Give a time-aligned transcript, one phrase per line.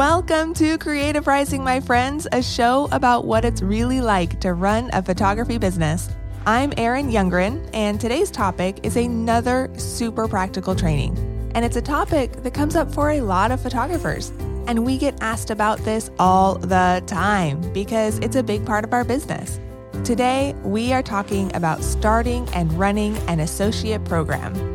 [0.00, 4.88] Welcome to Creative Rising, my friends, a show about what it's really like to run
[4.94, 6.08] a photography business.
[6.46, 11.18] I'm Erin Youngren, and today's topic is another super practical training.
[11.54, 14.30] And it's a topic that comes up for a lot of photographers.
[14.66, 18.94] And we get asked about this all the time because it's a big part of
[18.94, 19.60] our business.
[20.02, 24.69] Today, we are talking about starting and running an associate program.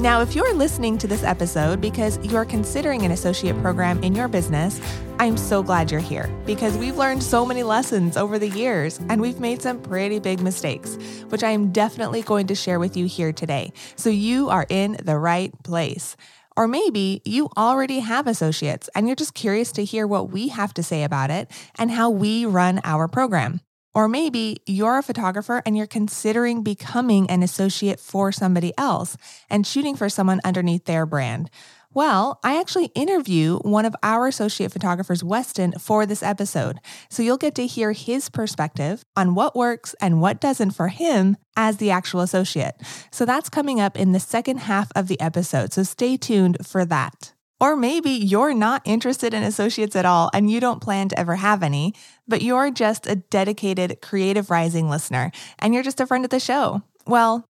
[0.00, 4.28] Now, if you're listening to this episode because you're considering an associate program in your
[4.28, 4.80] business,
[5.18, 9.20] I'm so glad you're here because we've learned so many lessons over the years and
[9.20, 10.96] we've made some pretty big mistakes,
[11.28, 13.74] which I am definitely going to share with you here today.
[13.96, 16.16] So you are in the right place.
[16.56, 20.72] Or maybe you already have associates and you're just curious to hear what we have
[20.74, 23.60] to say about it and how we run our program.
[23.94, 29.16] Or maybe you're a photographer and you're considering becoming an associate for somebody else
[29.48, 31.50] and shooting for someone underneath their brand.
[31.92, 36.78] Well, I actually interview one of our associate photographers, Weston, for this episode.
[37.08, 41.36] So you'll get to hear his perspective on what works and what doesn't for him
[41.56, 42.76] as the actual associate.
[43.10, 45.72] So that's coming up in the second half of the episode.
[45.72, 47.32] So stay tuned for that.
[47.60, 51.36] Or maybe you're not interested in associates at all and you don't plan to ever
[51.36, 51.92] have any,
[52.30, 56.40] but you're just a dedicated Creative Rising listener and you're just a friend of the
[56.40, 56.82] show.
[57.06, 57.46] Well,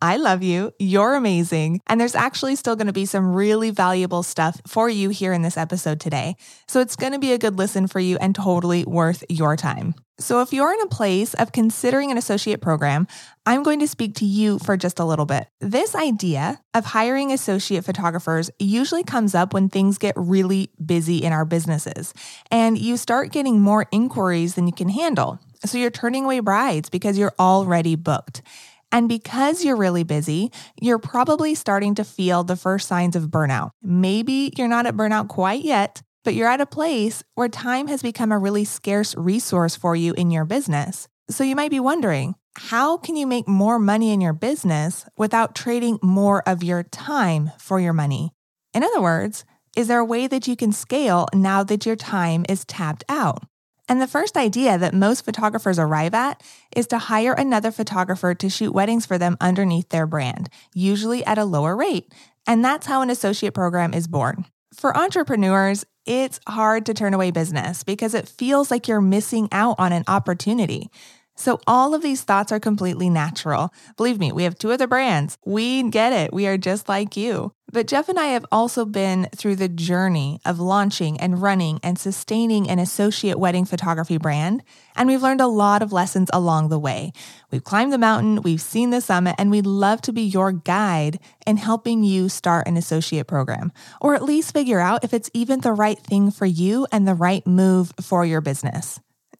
[0.00, 0.72] I love you.
[0.78, 1.80] You're amazing.
[1.88, 5.42] And there's actually still going to be some really valuable stuff for you here in
[5.42, 6.36] this episode today.
[6.68, 9.94] So it's going to be a good listen for you and totally worth your time.
[10.20, 13.06] So if you're in a place of considering an associate program,
[13.46, 15.48] I'm going to speak to you for just a little bit.
[15.60, 21.32] This idea of hiring associate photographers usually comes up when things get really busy in
[21.32, 22.14] our businesses
[22.50, 25.38] and you start getting more inquiries than you can handle.
[25.64, 28.42] So you're turning away brides because you're already booked.
[28.90, 30.50] And because you're really busy,
[30.80, 33.70] you're probably starting to feel the first signs of burnout.
[33.82, 38.02] Maybe you're not at burnout quite yet, but you're at a place where time has
[38.02, 41.08] become a really scarce resource for you in your business.
[41.30, 45.54] So you might be wondering, how can you make more money in your business without
[45.54, 48.32] trading more of your time for your money?
[48.74, 49.44] In other words,
[49.76, 53.44] is there a way that you can scale now that your time is tapped out?
[53.88, 56.42] And the first idea that most photographers arrive at
[56.76, 61.38] is to hire another photographer to shoot weddings for them underneath their brand, usually at
[61.38, 62.12] a lower rate.
[62.46, 64.44] And that's how an associate program is born.
[64.74, 69.76] For entrepreneurs, it's hard to turn away business because it feels like you're missing out
[69.78, 70.90] on an opportunity.
[71.38, 73.72] So, all of these thoughts are completely natural.
[73.96, 75.38] Believe me, we have two other brands.
[75.46, 76.32] We get it.
[76.32, 77.52] We are just like you.
[77.70, 81.96] But Jeff and I have also been through the journey of launching and running and
[81.96, 84.64] sustaining an associate wedding photography brand.
[84.96, 87.12] And we've learned a lot of lessons along the way.
[87.52, 91.20] We've climbed the mountain, we've seen the summit, and we'd love to be your guide
[91.46, 95.60] in helping you start an associate program, or at least figure out if it's even
[95.60, 98.98] the right thing for you and the right move for your business.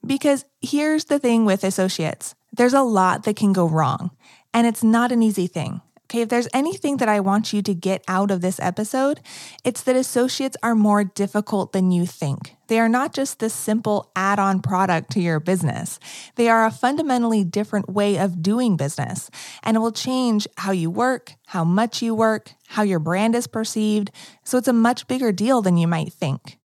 [0.09, 4.11] Because here's the thing with associates there's a lot that can go wrong,
[4.55, 5.83] and it's not an easy thing.
[6.05, 9.21] Okay, if there's anything that I want you to get out of this episode,
[9.65, 12.57] it's that associates are more difficult than you think.
[12.69, 16.01] They are not just this simple add on product to your business,
[16.37, 19.31] they are a fundamentally different way of doing business,
[19.63, 23.47] and it will change how you work, how much you work, how your brand is
[23.47, 24.11] perceived.
[24.43, 26.58] So it's a much bigger deal than you might think.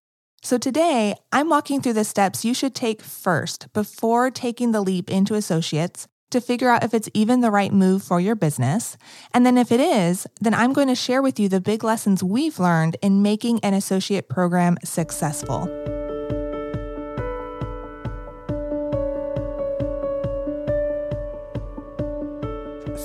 [0.45, 5.09] So today, I'm walking through the steps you should take first before taking the leap
[5.09, 8.97] into associates to figure out if it's even the right move for your business.
[9.33, 12.21] And then if it is, then I'm going to share with you the big lessons
[12.21, 15.69] we've learned in making an associate program successful.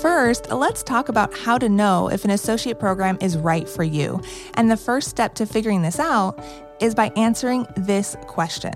[0.00, 4.22] First, let's talk about how to know if an associate program is right for you.
[4.54, 6.38] And the first step to figuring this out
[6.80, 8.74] is by answering this question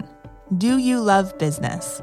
[0.58, 2.02] Do you love business?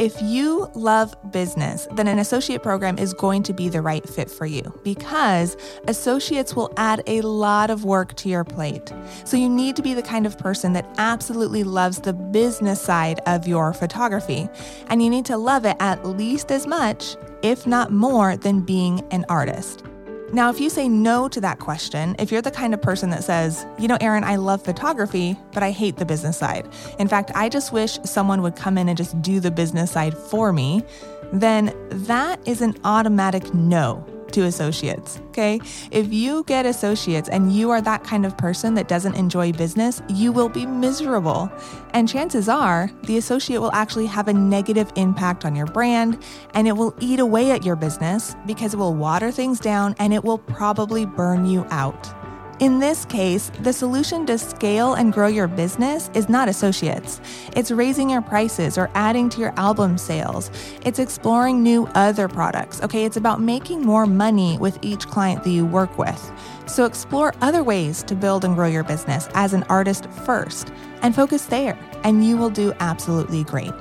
[0.00, 4.30] If you love business, then an associate program is going to be the right fit
[4.30, 5.58] for you because
[5.88, 8.94] associates will add a lot of work to your plate.
[9.26, 13.20] So you need to be the kind of person that absolutely loves the business side
[13.26, 14.48] of your photography.
[14.86, 19.06] And you need to love it at least as much, if not more, than being
[19.10, 19.84] an artist.
[20.32, 23.24] Now, if you say no to that question, if you're the kind of person that
[23.24, 26.68] says, you know, Erin, I love photography, but I hate the business side.
[27.00, 30.16] In fact, I just wish someone would come in and just do the business side
[30.16, 30.84] for me,
[31.32, 34.06] then that is an automatic no.
[34.32, 35.60] To associates, okay?
[35.90, 40.02] If you get associates and you are that kind of person that doesn't enjoy business,
[40.08, 41.50] you will be miserable.
[41.94, 46.22] And chances are the associate will actually have a negative impact on your brand
[46.54, 50.12] and it will eat away at your business because it will water things down and
[50.12, 52.19] it will probably burn you out.
[52.60, 57.18] In this case, the solution to scale and grow your business is not associates.
[57.56, 60.50] It's raising your prices or adding to your album sales.
[60.84, 62.82] It's exploring new other products.
[62.82, 66.30] Okay, it's about making more money with each client that you work with.
[66.66, 70.70] So explore other ways to build and grow your business as an artist first
[71.00, 73.72] and focus there, and you will do absolutely great.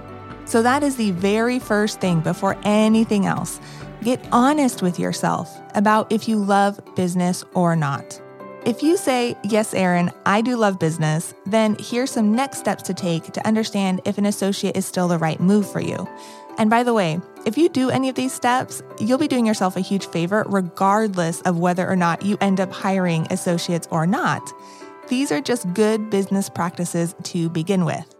[0.45, 3.59] So that is the very first thing before anything else.
[4.03, 8.21] Get honest with yourself about if you love business or not.
[8.65, 12.93] If you say, Yes, Erin, I do love business, then here's some next steps to
[12.93, 16.07] take to understand if an associate is still the right move for you.
[16.57, 19.77] And by the way, if you do any of these steps, you'll be doing yourself
[19.77, 24.41] a huge favor, regardless of whether or not you end up hiring associates or not.
[25.07, 28.18] These are just good business practices to begin with.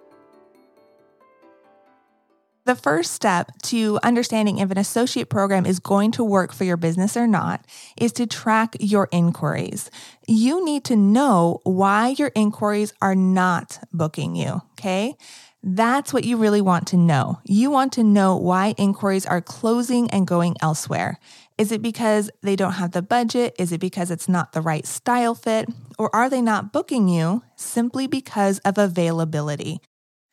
[2.70, 6.78] The first step to understanding if an associate program is going to work for your
[6.78, 7.66] business or not
[7.98, 9.90] is to track your inquiries.
[10.28, 15.16] You need to know why your inquiries are not booking you, okay?
[15.64, 17.40] That's what you really want to know.
[17.44, 21.18] You want to know why inquiries are closing and going elsewhere.
[21.58, 23.56] Is it because they don't have the budget?
[23.58, 25.70] Is it because it's not the right style fit?
[25.98, 29.82] Or are they not booking you simply because of availability?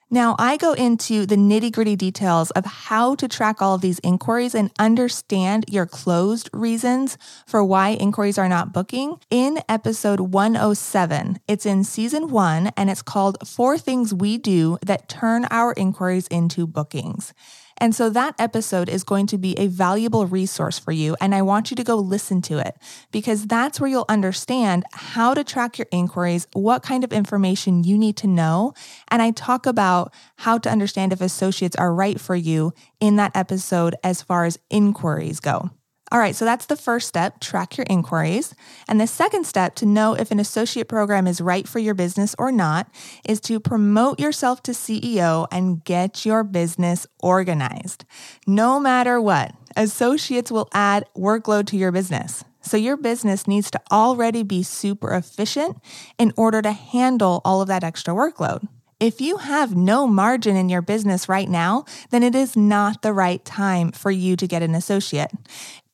[0.08, 3.98] Now, I go into the nitty gritty details of how to track all of these
[4.00, 11.40] inquiries and understand your closed reasons for why inquiries are not booking in episode 107.
[11.48, 16.28] It's in season one and it's called Four Things We Do That Turn Our Inquiries
[16.28, 17.34] into Bookings.
[17.78, 21.16] And so that episode is going to be a valuable resource for you.
[21.20, 22.76] And I want you to go listen to it
[23.12, 27.98] because that's where you'll understand how to track your inquiries, what kind of information you
[27.98, 28.72] need to know.
[29.08, 33.32] And I talk about how to understand if associates are right for you in that
[33.34, 35.70] episode as far as inquiries go.
[36.12, 38.54] All right, so that's the first step track your inquiries.
[38.86, 42.36] And the second step to know if an associate program is right for your business
[42.38, 42.88] or not
[43.28, 48.04] is to promote yourself to CEO and get your business organized.
[48.46, 52.44] No matter what, associates will add workload to your business.
[52.60, 55.78] So your business needs to already be super efficient
[56.18, 58.68] in order to handle all of that extra workload.
[58.98, 63.12] If you have no margin in your business right now, then it is not the
[63.12, 65.30] right time for you to get an associate.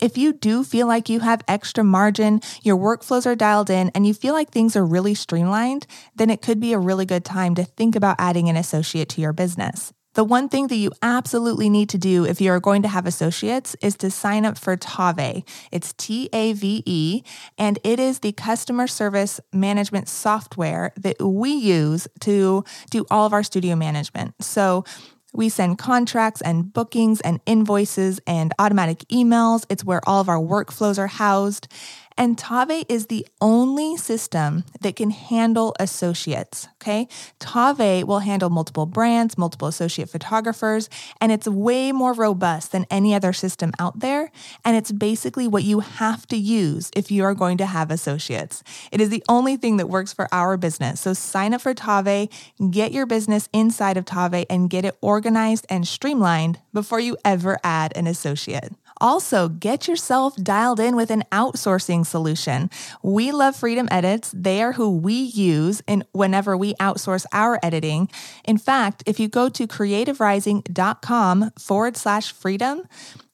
[0.03, 4.05] If you do feel like you have extra margin, your workflows are dialed in, and
[4.05, 7.55] you feel like things are really streamlined, then it could be a really good time
[7.55, 9.93] to think about adding an associate to your business.
[10.15, 13.07] The one thing that you absolutely need to do if you are going to have
[13.07, 15.45] associates is to sign up for Tave.
[15.71, 17.23] It's T A V E,
[17.57, 23.33] and it is the customer service management software that we use to do all of
[23.33, 24.35] our studio management.
[24.43, 24.85] So
[25.33, 29.65] we send contracts and bookings and invoices and automatic emails.
[29.69, 31.69] It's where all of our workflows are housed.
[32.17, 36.69] And Tave is the only system that can handle associates.
[36.81, 37.09] Okay.
[37.39, 43.15] Tave will handle multiple brands, multiple associate photographers, and it's way more robust than any
[43.15, 44.31] other system out there.
[44.65, 48.63] And it's basically what you have to use if you are going to have associates.
[48.91, 51.01] It is the only thing that works for our business.
[51.01, 52.29] So sign up for Tave,
[52.71, 57.59] get your business inside of Tave, and get it organized and streamlined before you ever
[57.63, 58.73] add an associate.
[59.01, 62.71] Also, get yourself dialed in with an outsourcing solution.
[63.03, 64.31] We love Freedom Edits.
[64.35, 68.09] They are who we use in whenever we outsource our editing.
[68.45, 72.83] In fact, if you go to creativerising.com forward slash freedom,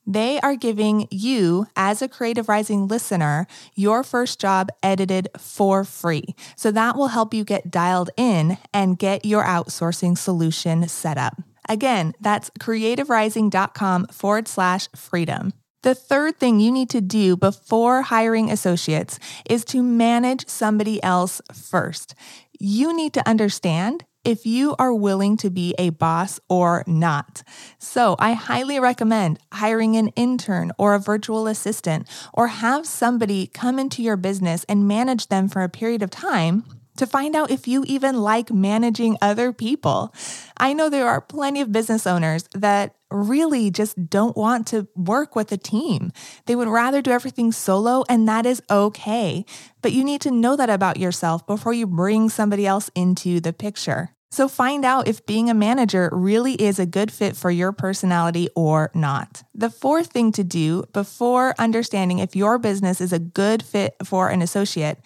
[0.07, 6.35] they are giving you, as a Creative Rising listener, your first job edited for free.
[6.57, 11.43] So that will help you get dialed in and get your outsourcing solution set up.
[11.69, 15.53] Again, that's creativerising.com forward slash freedom.
[15.83, 21.41] The third thing you need to do before hiring associates is to manage somebody else
[21.53, 22.15] first.
[22.59, 27.45] You need to understand if you are willing to be a boss or not.
[27.79, 33.79] So, I highly recommend hiring an intern or a virtual assistant or have somebody come
[33.79, 36.65] into your business and manage them for a period of time
[36.99, 40.15] to find out if you even like managing other people.
[40.57, 45.35] I know there are plenty of business owners that really just don't want to work
[45.35, 46.13] with a team.
[46.47, 49.45] They would rather do everything solo, and that is okay.
[49.81, 53.53] But you need to know that about yourself before you bring somebody else into the
[53.53, 54.11] picture.
[54.31, 58.51] So find out if being a manager really is a good fit for your personality
[58.55, 59.43] or not.
[59.55, 64.29] The fourth thing to do before understanding if your business is a good fit for
[64.29, 64.99] an associate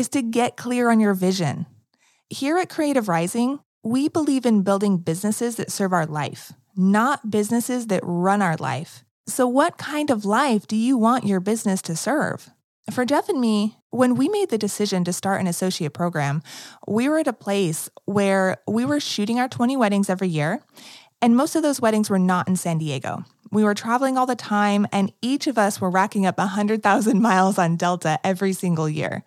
[0.00, 1.66] is to get clear on your vision.
[2.30, 7.88] Here at Creative Rising, we believe in building businesses that serve our life, not businesses
[7.88, 9.04] that run our life.
[9.26, 12.48] So, what kind of life do you want your business to serve?
[12.90, 16.42] For Jeff and me, when we made the decision to start an associate program,
[16.88, 20.62] we were at a place where we were shooting our 20 weddings every year,
[21.20, 23.22] and most of those weddings were not in San Diego.
[23.52, 27.58] We were traveling all the time, and each of us were racking up 100,000 miles
[27.58, 29.24] on Delta every single year.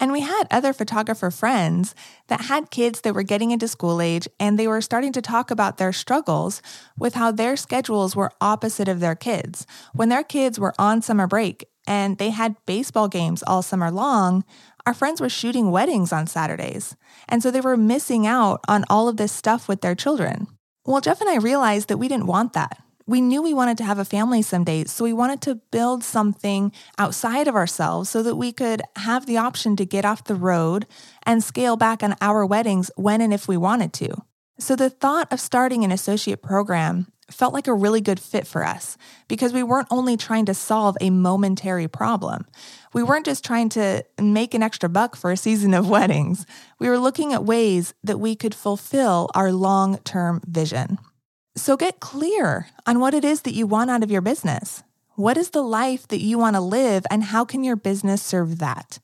[0.00, 1.94] And we had other photographer friends
[2.28, 5.50] that had kids that were getting into school age and they were starting to talk
[5.50, 6.62] about their struggles
[6.98, 9.66] with how their schedules were opposite of their kids.
[9.94, 14.44] When their kids were on summer break and they had baseball games all summer long,
[14.86, 16.96] our friends were shooting weddings on Saturdays.
[17.28, 20.48] And so they were missing out on all of this stuff with their children.
[20.84, 23.84] Well, Jeff and I realized that we didn't want that we knew we wanted to
[23.84, 24.84] have a family someday.
[24.84, 29.36] So we wanted to build something outside of ourselves so that we could have the
[29.36, 30.86] option to get off the road
[31.24, 34.14] and scale back on our weddings when and if we wanted to.
[34.58, 38.64] So the thought of starting an associate program felt like a really good fit for
[38.64, 38.96] us
[39.28, 42.46] because we weren't only trying to solve a momentary problem.
[42.94, 46.46] We weren't just trying to make an extra buck for a season of weddings.
[46.78, 50.96] We were looking at ways that we could fulfill our long term vision.
[51.54, 54.82] So get clear on what it is that you want out of your business.
[55.14, 58.58] What is the life that you want to live, and how can your business serve
[58.58, 58.98] that?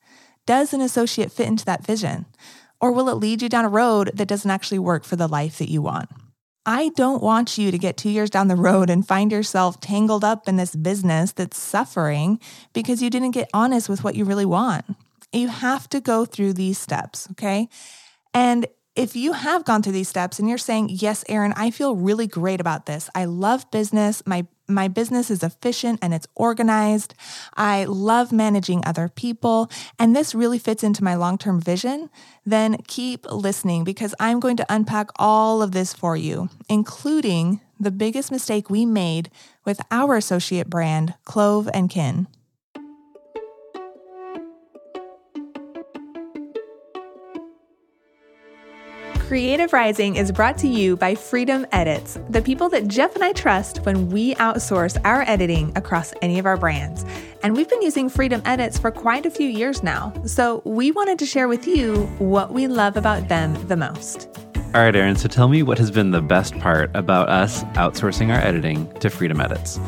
[0.46, 2.24] Does an associate fit into that vision?
[2.80, 5.58] Or will it lead you down a road that doesn't actually work for the life
[5.58, 6.08] that you want?
[6.64, 10.24] I don't want you to get two years down the road and find yourself tangled
[10.24, 12.40] up in this business that's suffering
[12.72, 14.84] because you didn't get honest with what you really want.
[15.32, 17.68] You have to go through these steps, okay?
[18.32, 18.66] And
[18.98, 22.26] if you have gone through these steps and you're saying, "Yes, Erin, I feel really
[22.26, 23.08] great about this.
[23.14, 24.22] I love business.
[24.26, 27.14] My my business is efficient and it's organized.
[27.56, 32.10] I love managing other people, and this really fits into my long-term vision."
[32.44, 37.92] Then keep listening because I'm going to unpack all of this for you, including the
[37.92, 39.30] biggest mistake we made
[39.64, 42.26] with our associate brand, Clove and Kin.
[49.28, 53.34] Creative Rising is brought to you by Freedom Edits, the people that Jeff and I
[53.34, 57.04] trust when we outsource our editing across any of our brands.
[57.42, 60.14] And we've been using Freedom Edits for quite a few years now.
[60.24, 64.30] So we wanted to share with you what we love about them the most.
[64.74, 68.34] All right, Erin, so tell me what has been the best part about us outsourcing
[68.34, 69.78] our editing to Freedom Edits.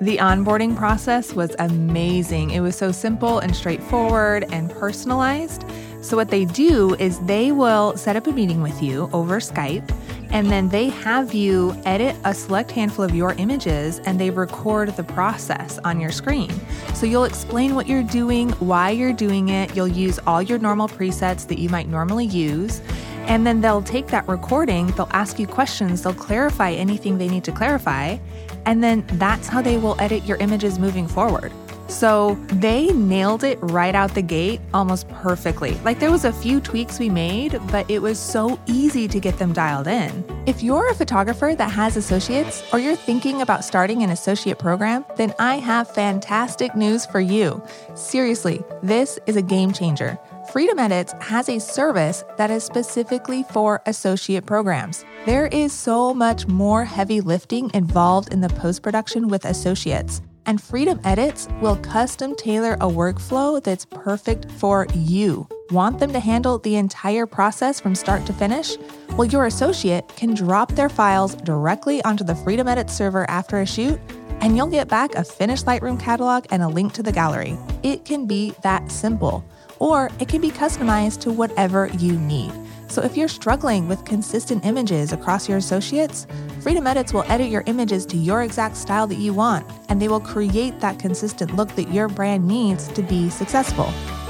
[0.00, 2.50] The onboarding process was amazing.
[2.50, 5.64] It was so simple and straightforward and personalized.
[6.02, 9.88] So, what they do is they will set up a meeting with you over Skype,
[10.30, 14.88] and then they have you edit a select handful of your images and they record
[14.96, 16.50] the process on your screen.
[16.94, 20.88] So, you'll explain what you're doing, why you're doing it, you'll use all your normal
[20.88, 22.82] presets that you might normally use.
[23.26, 27.44] And then they'll take that recording, they'll ask you questions, they'll clarify anything they need
[27.44, 28.18] to clarify,
[28.66, 31.52] and then that's how they will edit your images moving forward.
[31.92, 35.74] So they nailed it right out the gate almost perfectly.
[35.84, 39.38] Like there was a few tweaks we made, but it was so easy to get
[39.38, 40.24] them dialed in.
[40.46, 45.04] If you're a photographer that has associates or you're thinking about starting an associate program,
[45.16, 47.62] then I have fantastic news for you.
[47.94, 50.18] Seriously, this is a game changer.
[50.50, 55.04] Freedom Edits has a service that is specifically for associate programs.
[55.26, 60.62] There is so much more heavy lifting involved in the post production with associates and
[60.62, 65.46] Freedom Edits will custom tailor a workflow that's perfect for you.
[65.70, 68.76] Want them to handle the entire process from start to finish?
[69.16, 73.66] Well, your associate can drop their files directly onto the Freedom Edits server after a
[73.66, 74.00] shoot,
[74.40, 77.56] and you'll get back a finished Lightroom catalog and a link to the gallery.
[77.82, 79.44] It can be that simple,
[79.78, 82.52] or it can be customized to whatever you need.
[82.92, 86.26] So if you're struggling with consistent images across your associates,
[86.60, 90.08] Freedom Edits will edit your images to your exact style that you want, and they
[90.08, 93.86] will create that consistent look that your brand needs to be successful,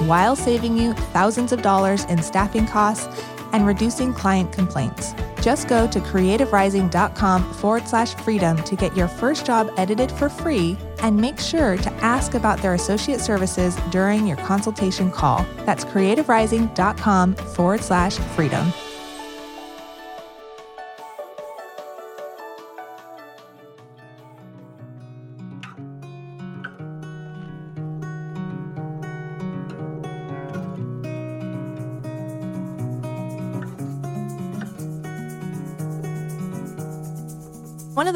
[0.07, 3.09] while saving you thousands of dollars in staffing costs
[3.53, 5.15] and reducing client complaints.
[5.41, 10.77] Just go to creativerising.com forward slash freedom to get your first job edited for free
[11.01, 15.45] and make sure to ask about their associate services during your consultation call.
[15.65, 18.73] That's creativerising.com forward slash freedom.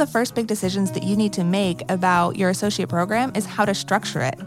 [0.01, 3.47] Of the first big decisions that you need to make about your associate program is
[3.47, 4.39] how to structure it.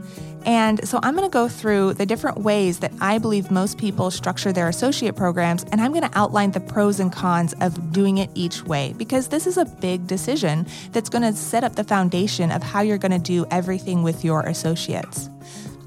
[0.45, 4.09] And so I'm going to go through the different ways that I believe most people
[4.11, 8.19] structure their associate programs, and I'm going to outline the pros and cons of doing
[8.19, 11.83] it each way because this is a big decision that's going to set up the
[11.83, 15.29] foundation of how you're going to do everything with your associates.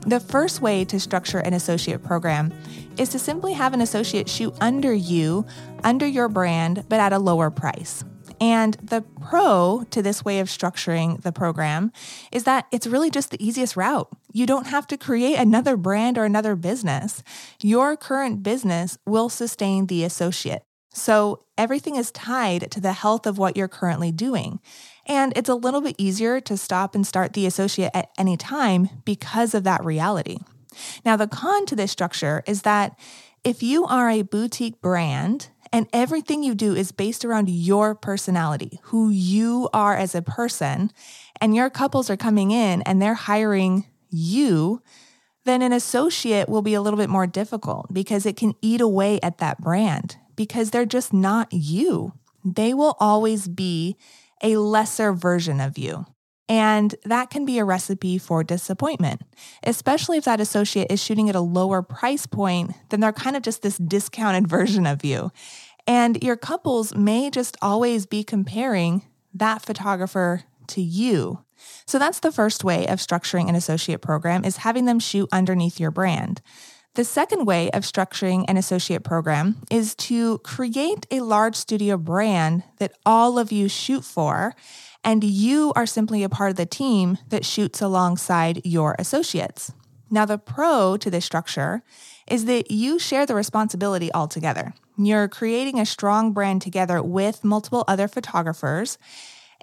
[0.06, 2.52] The first way to structure an associate program
[2.98, 5.46] is to simply have an associate shoot under you,
[5.84, 8.04] under your brand, but at a lower price.
[8.42, 11.92] And the pro to this way of structuring the program
[12.32, 14.08] is that it's really just the easiest route.
[14.32, 17.22] You don't have to create another brand or another business.
[17.62, 20.64] Your current business will sustain the associate.
[20.92, 24.58] So everything is tied to the health of what you're currently doing.
[25.06, 28.88] And it's a little bit easier to stop and start the associate at any time
[29.04, 30.38] because of that reality.
[31.04, 32.98] Now, the con to this structure is that
[33.44, 38.78] if you are a boutique brand and everything you do is based around your personality,
[38.84, 40.90] who you are as a person,
[41.40, 44.82] and your couples are coming in and they're hiring you,
[45.44, 49.18] then an associate will be a little bit more difficult because it can eat away
[49.22, 52.12] at that brand because they're just not you.
[52.44, 53.96] They will always be
[54.42, 56.04] a lesser version of you.
[56.52, 59.22] And that can be a recipe for disappointment,
[59.62, 63.42] especially if that associate is shooting at a lower price point, then they're kind of
[63.42, 65.32] just this discounted version of you.
[65.86, 69.00] And your couples may just always be comparing
[69.32, 71.42] that photographer to you.
[71.86, 75.80] So that's the first way of structuring an associate program is having them shoot underneath
[75.80, 76.42] your brand.
[76.96, 82.64] The second way of structuring an associate program is to create a large studio brand
[82.76, 84.54] that all of you shoot for
[85.04, 89.72] and you are simply a part of the team that shoots alongside your associates.
[90.10, 91.82] Now, the pro to this structure
[92.28, 94.74] is that you share the responsibility altogether.
[94.98, 98.98] You're creating a strong brand together with multiple other photographers.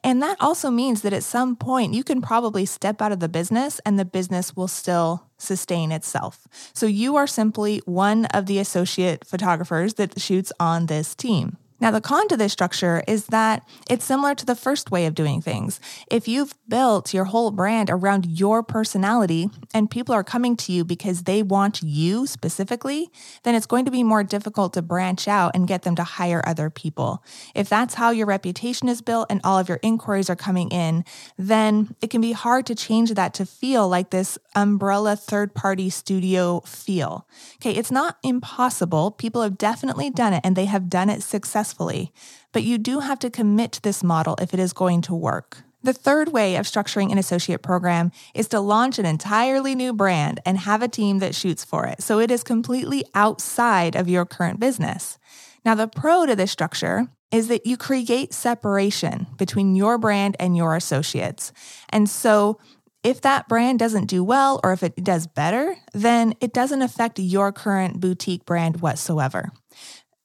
[0.04, 3.30] And that also means that at some point you can probably step out of the
[3.30, 6.48] business and the business will still sustain itself.
[6.74, 11.58] So you are simply one of the associate photographers that shoots on this team.
[11.82, 15.16] Now, the con to this structure is that it's similar to the first way of
[15.16, 15.80] doing things.
[16.12, 20.84] If you've built your whole brand around your personality and people are coming to you
[20.84, 23.10] because they want you specifically,
[23.44, 26.44] then it's going to be more difficult to branch out and get them to hire
[26.46, 27.24] other people.
[27.56, 31.06] If that's how your reputation is built and all of your inquiries are coming in,
[31.38, 35.90] then it can be hard to change that to feel like this umbrella third party
[35.90, 37.26] studio feel.
[37.56, 39.12] Okay, it's not impossible.
[39.12, 42.12] People have definitely done it and they have done it successfully successfully,
[42.52, 45.64] but you do have to commit to this model if it is going to work.
[45.82, 50.42] The third way of structuring an associate program is to launch an entirely new brand
[50.46, 52.02] and have a team that shoots for it.
[52.02, 55.18] So it is completely outside of your current business.
[55.64, 60.58] Now, the pro to this structure is that you create separation between your brand and
[60.58, 61.54] your associates.
[61.90, 62.60] And so
[63.04, 67.20] if that brand doesn't do well or if it does better, then it doesn't affect
[67.20, 69.52] your current boutique brand whatsoever.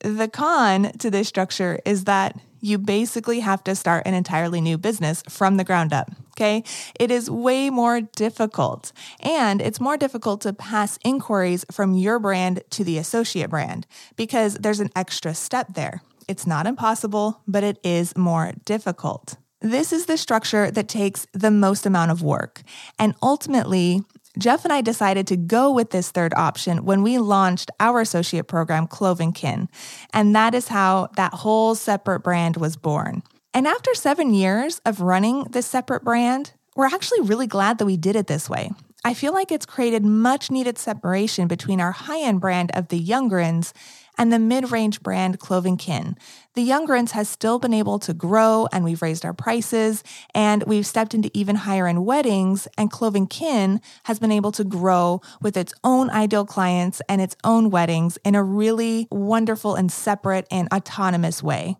[0.04, 4.76] The con to this structure is that you basically have to start an entirely new
[4.76, 6.10] business from the ground up.
[6.32, 6.62] Okay.
[7.00, 12.62] It is way more difficult and it's more difficult to pass inquiries from your brand
[12.70, 16.02] to the associate brand because there's an extra step there.
[16.28, 19.38] It's not impossible, but it is more difficult.
[19.62, 22.60] This is the structure that takes the most amount of work.
[22.98, 24.02] And ultimately,
[24.38, 28.48] Jeff and I decided to go with this third option when we launched our associate
[28.48, 29.68] program, Clove and Kin.
[30.12, 33.22] And that is how that whole separate brand was born.
[33.52, 37.96] And after seven years of running this separate brand, we're actually really glad that we
[37.96, 38.70] did it this way.
[39.04, 43.00] I feel like it's created much needed separation between our high end brand of the
[43.00, 43.72] Youngrens
[44.18, 46.16] and the mid range brand Clove and Kin.
[46.54, 50.04] The Youngrens has still been able to grow, and we've raised our prices,
[50.36, 52.68] and we've stepped into even higher end weddings.
[52.78, 57.20] And Clove and Kin has been able to grow with its own ideal clients and
[57.20, 61.76] its own weddings in a really wonderful and separate and autonomous way.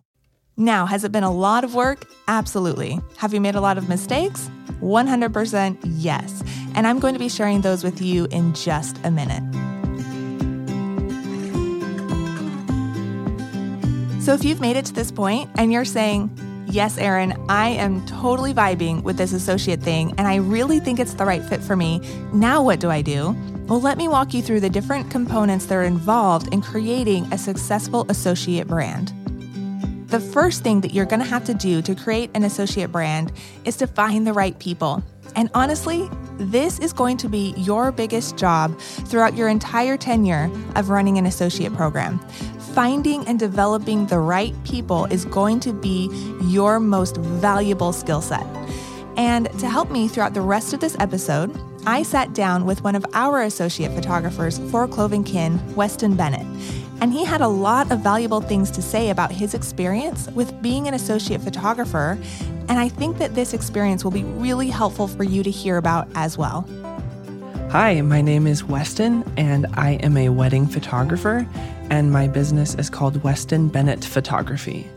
[0.57, 2.05] Now, has it been a lot of work?
[2.27, 2.99] Absolutely.
[3.15, 4.49] Have you made a lot of mistakes?
[4.81, 6.43] 100% yes.
[6.75, 9.64] And I'm going to be sharing those with you in just a minute.
[14.25, 16.35] So if you've made it to this point and you're saying,
[16.67, 21.13] Yes, Erin, I am totally vibing with this associate thing and I really think it's
[21.13, 21.99] the right fit for me.
[22.33, 23.35] Now, what do I do?
[23.67, 27.37] Well, let me walk you through the different components that are involved in creating a
[27.37, 29.13] successful associate brand.
[30.07, 33.31] The first thing that you're going to have to do to create an associate brand
[33.63, 35.03] is to find the right people.
[35.35, 40.89] And honestly, this is going to be your biggest job throughout your entire tenure of
[40.89, 42.19] running an associate program
[42.75, 46.09] finding and developing the right people is going to be
[46.43, 48.45] your most valuable skill set.
[49.15, 51.57] And to help me throughout the rest of this episode,
[51.87, 56.45] I sat down with one of our associate photographers for Clove and Kin, Weston Bennett.
[56.99, 60.89] And he had a lot of valuable things to say about his experience with being
[60.89, 62.19] an associate photographer.
[62.67, 66.09] And I think that this experience will be really helpful for you to hear about
[66.15, 66.67] as well.
[67.69, 71.47] Hi, my name is Weston, and I am a wedding photographer,
[71.89, 74.89] and my business is called Weston Bennett Photography.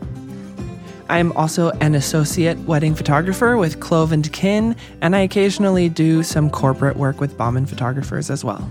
[1.09, 6.49] I'm also an associate wedding photographer with Clove and Kin, and I occasionally do some
[6.49, 8.69] corporate work with Bauman photographers as well.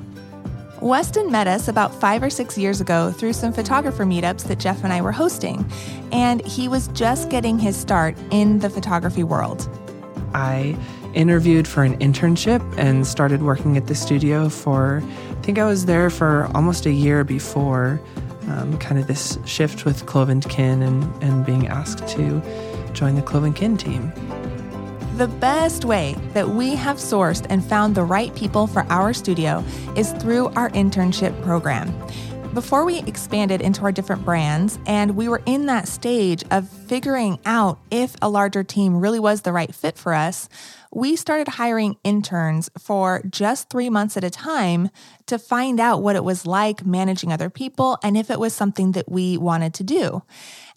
[0.81, 4.85] Weston met us about five or six years ago through some photographer meetups that Jeff
[4.85, 5.69] and I were hosting,
[6.13, 9.69] and he was just getting his start in the photography world.
[10.33, 10.77] I
[11.15, 15.87] interviewed for an internship and started working at the studio for, I think I was
[15.87, 17.99] there for almost a year before
[18.49, 22.43] um, kind of this shift with Clove and Kin and, and being asked to
[22.93, 24.13] join the Clove and Kin team.
[25.17, 29.65] The best way that we have sourced and found the right people for our studio
[29.97, 31.99] is through our internship program.
[32.53, 37.39] Before we expanded into our different brands, and we were in that stage of figuring
[37.47, 40.51] out if a larger team really was the right fit for us,
[40.93, 44.91] we started hiring interns for just three months at a time
[45.27, 48.93] to find out what it was like managing other people and if it was something
[48.93, 50.23] that we wanted to do.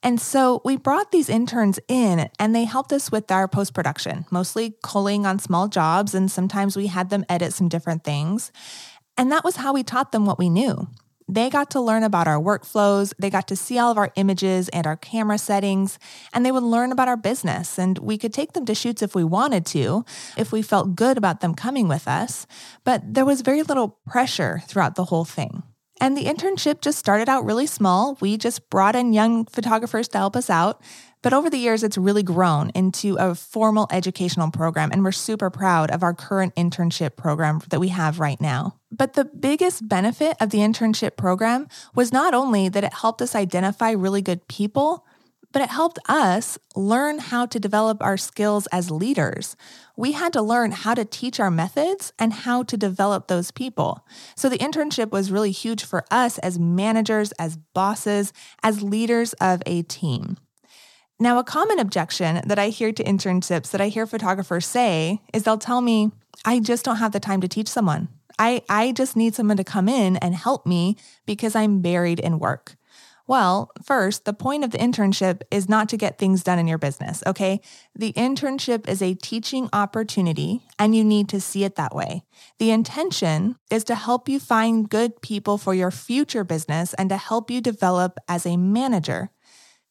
[0.04, 4.26] And so we brought these interns in and they helped us with our post production,
[4.32, 6.16] mostly culling on small jobs.
[6.16, 8.52] And sometimes we had them edit some different things.
[9.18, 10.88] And that was how we taught them what we knew.
[11.32, 14.68] They got to learn about our workflows, they got to see all of our images
[14.70, 15.98] and our camera settings,
[16.34, 17.80] and they would learn about our business.
[17.80, 20.04] And we could take them to shoots if we wanted to,
[20.36, 22.46] if we felt good about them coming with us.
[22.84, 25.64] But there was very little pressure throughout the whole thing.
[26.02, 28.18] And the internship just started out really small.
[28.20, 30.82] We just brought in young photographers to help us out.
[31.22, 35.50] But over the years, it's really grown into a formal educational program, and we're super
[35.50, 38.81] proud of our current internship program that we have right now.
[38.92, 43.36] But the biggest benefit of the internship program was not only that it helped us
[43.36, 45.06] identify really good people,
[45.54, 49.56] but it helped us learn how to develop our skills as leaders.
[49.98, 54.06] We had to learn how to teach our methods and how to develop those people.
[54.36, 58.32] So the internship was really huge for us as managers, as bosses,
[58.64, 60.38] as leaders of a team.
[61.20, 65.44] Now, a common objection that I hear to internships that I hear photographers say is
[65.44, 66.12] they'll tell me,
[66.46, 68.08] I just don't have the time to teach someone.
[68.42, 72.40] I, I just need someone to come in and help me because I'm buried in
[72.40, 72.76] work.
[73.28, 76.80] Well, first, the point of the internship is not to get things done in your
[76.80, 77.62] business, okay?
[77.96, 82.24] The internship is a teaching opportunity, and you need to see it that way.
[82.58, 87.18] The intention is to help you find good people for your future business and to
[87.18, 89.30] help you develop as a manager.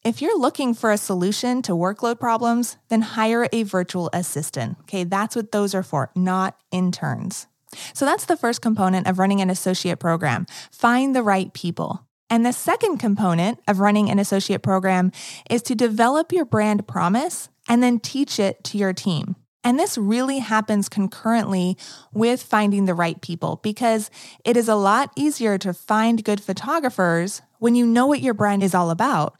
[0.04, 4.76] If you're looking for a solution to workload problems, then hire a virtual assistant.
[4.80, 7.46] Okay, that's what those are for, not interns.
[7.94, 10.46] So that's the first component of running an associate program.
[10.70, 12.06] Find the right people.
[12.28, 15.10] And the second component of running an associate program
[15.50, 19.36] is to develop your brand promise and then teach it to your team.
[19.62, 21.76] And this really happens concurrently
[22.12, 24.10] with finding the right people because
[24.44, 28.62] it is a lot easier to find good photographers when you know what your brand
[28.62, 29.36] is all about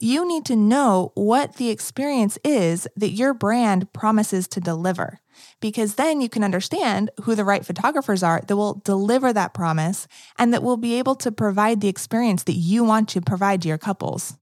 [0.00, 5.20] you need to know what the experience is that your brand promises to deliver,
[5.60, 10.06] because then you can understand who the right photographers are that will deliver that promise
[10.38, 13.68] and that will be able to provide the experience that you want to provide to
[13.68, 14.36] your couples.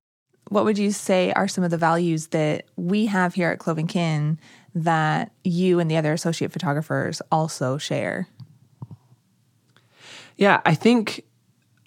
[0.48, 3.80] What would you say are some of the values that we have here at Clove
[3.86, 4.38] & Kin
[4.74, 8.28] that you and the other associate photographers also share?
[10.36, 11.24] Yeah, I think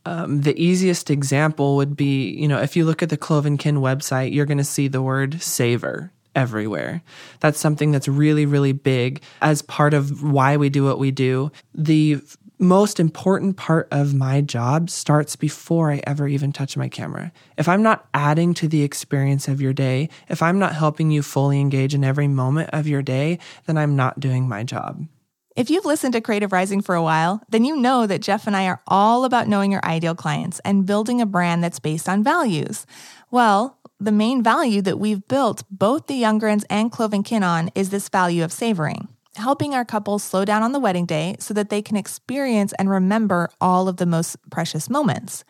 [0.06, 3.60] um, the easiest example would be, you know, if you look at the Clove &
[3.60, 7.02] Kin website, you're going to see the word savor everywhere.
[7.39, 11.52] That's something that's really, really big as part of why we do what we do.
[11.74, 12.22] The
[12.60, 17.32] most important part of my job starts before I ever even touch my camera.
[17.58, 21.24] If I'm not adding to the experience of your day, if I'm not helping you
[21.24, 25.08] fully engage in every moment of your day, then I'm not doing my job.
[25.56, 28.56] If you've listened to Creative Rising for a while, then you know that Jeff and
[28.56, 32.24] I are all about knowing your ideal clients and building a brand that's based on
[32.24, 32.86] values.
[33.32, 37.70] Well, the main value that we've built both the Youngrens and Clove & Kin on
[37.76, 39.10] is this value of savoring
[39.40, 42.90] helping our couples slow down on the wedding day so that they can experience and
[42.90, 45.44] remember all of the most precious moments.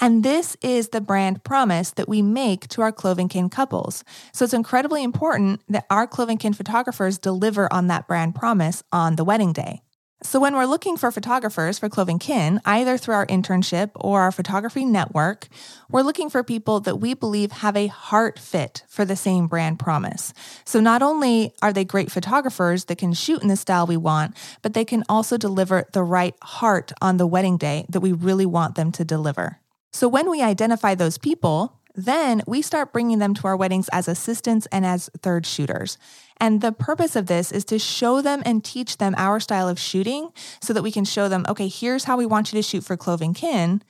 [0.00, 4.04] And this is the brand promise that we make to our Clove & Kin couples.
[4.32, 8.82] So it's incredibly important that our Clove & Kin photographers deliver on that brand promise
[8.92, 9.82] on the wedding day.
[10.20, 14.22] So, when we're looking for photographers for Clove and Kin, either through our internship or
[14.22, 15.46] our photography network,
[15.88, 19.78] we're looking for people that we believe have a heart fit for the same brand
[19.78, 20.34] promise.
[20.64, 24.34] So, not only are they great photographers that can shoot in the style we want,
[24.60, 28.46] but they can also deliver the right heart on the wedding day that we really
[28.46, 29.60] want them to deliver.
[29.92, 34.06] So, when we identify those people, then we start bringing them to our weddings as
[34.06, 35.98] assistants and as third shooters.
[36.40, 39.80] And the purpose of this is to show them and teach them our style of
[39.80, 40.30] shooting
[40.62, 42.96] so that we can show them, okay, here's how we want you to shoot for
[42.96, 43.82] Clove and Kin.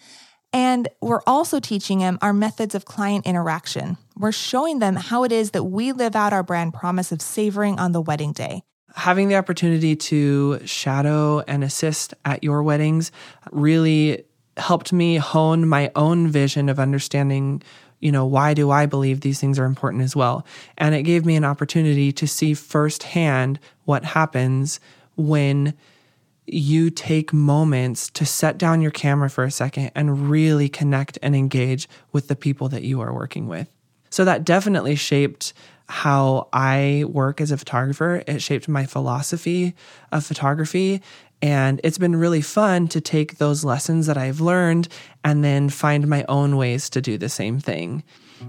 [0.55, 3.99] And we're also teaching them our methods of client interaction.
[4.17, 7.79] We're showing them how it is that we live out our brand promise of savoring
[7.79, 8.63] on the wedding day.
[8.95, 13.13] Having the opportunity to shadow and assist at your weddings
[13.53, 14.25] really
[14.57, 17.63] helped me hone my own vision of understanding
[18.01, 20.47] you know, why do I believe these things are important as well?
[20.77, 24.81] And it gave me an opportunity to see firsthand what happens
[25.17, 25.75] when
[26.47, 31.37] you take moments to set down your camera for a second and really connect and
[31.37, 33.71] engage with the people that you are working with.
[34.11, 35.53] So that definitely shaped
[35.89, 38.23] how I work as a photographer.
[38.27, 39.75] It shaped my philosophy
[40.13, 41.03] of photography.
[41.41, 44.89] And it's been really fun to take those lessons that I've learned
[45.25, 48.03] and then find my own ways to do the same thing.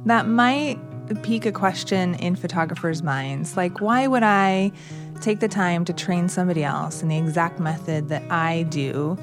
[0.05, 0.79] That might
[1.23, 3.57] pique a question in photographers' minds.
[3.57, 4.71] Like, why would I
[5.21, 9.17] take the time to train somebody else in the exact method that I do?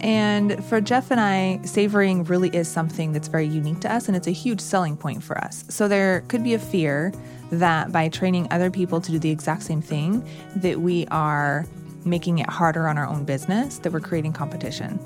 [0.00, 4.16] And for Jeff and I, savoring really is something that's very unique to us and
[4.16, 5.64] it's a huge selling point for us.
[5.68, 7.12] So there could be a fear
[7.52, 11.66] that by training other people to do the exact same thing, that we are
[12.04, 14.96] making it harder on our own business, that we're creating competition.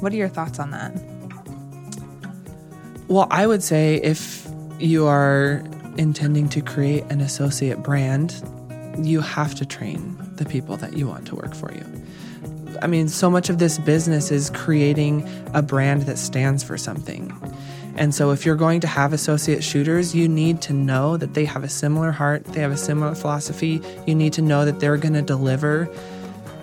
[0.00, 0.92] What are your thoughts on that?
[3.08, 5.62] Well, I would say if you are
[5.98, 8.42] intending to create an associate brand,
[8.98, 11.84] you have to train the people that you want to work for you.
[12.80, 17.32] I mean, so much of this business is creating a brand that stands for something.
[17.96, 21.44] And so, if you're going to have associate shooters, you need to know that they
[21.44, 23.82] have a similar heart, they have a similar philosophy.
[24.06, 25.88] You need to know that they're going to deliver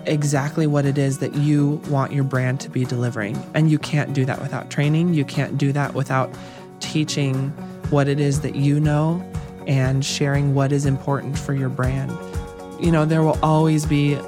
[0.06, 3.36] exactly what it is that you want your brand to be delivering.
[3.54, 5.14] And you can't do that without training.
[5.14, 6.30] You can't do that without
[6.80, 7.50] teaching
[7.90, 9.22] what it is that you know
[9.66, 12.10] and sharing what is important for your brand.
[12.80, 14.18] You know, there will always be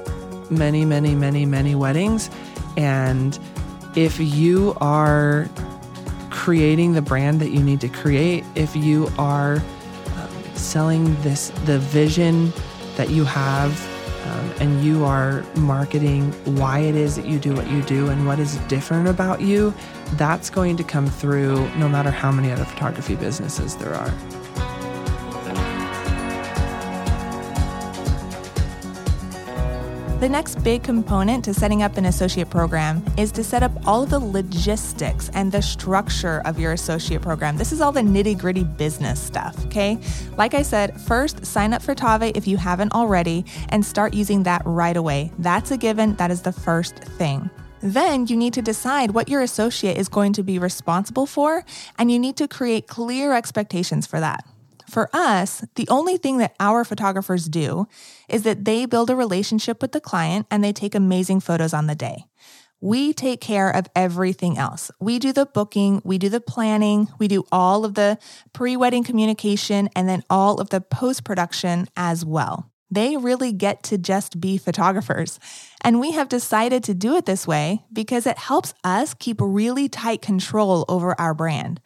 [0.49, 2.29] many, many, many, many weddings.
[2.77, 3.37] And
[3.95, 5.49] if you are
[6.29, 11.79] creating the brand that you need to create, if you are um, selling this, the
[11.79, 12.51] vision
[12.95, 13.71] that you have,
[14.59, 18.39] and you are marketing why it is that you do what you do and what
[18.39, 19.73] is different about you,
[20.13, 24.13] that's going to come through no matter how many other photography businesses there are.
[30.23, 34.03] The next big component to setting up an associate program is to set up all
[34.03, 37.57] of the logistics and the structure of your associate program.
[37.57, 39.99] This is all the nitty gritty business stuff, okay?
[40.37, 44.43] Like I said, first sign up for Tave if you haven't already and start using
[44.43, 45.29] that right away.
[45.39, 47.49] That's a given, that is the first thing.
[47.81, 51.65] Then you need to decide what your associate is going to be responsible for,
[51.99, 54.45] and you need to create clear expectations for that.
[54.89, 57.87] For us, the only thing that our photographers do
[58.29, 61.87] is that they build a relationship with the client and they take amazing photos on
[61.87, 62.25] the day.
[62.81, 64.91] We take care of everything else.
[64.99, 68.17] We do the booking, we do the planning, we do all of the
[68.51, 72.69] pre wedding communication, and then all of the post production as well.
[72.93, 75.39] They really get to just be photographers.
[75.81, 79.89] And we have decided to do it this way because it helps us keep really
[79.89, 81.81] tight control over our brand.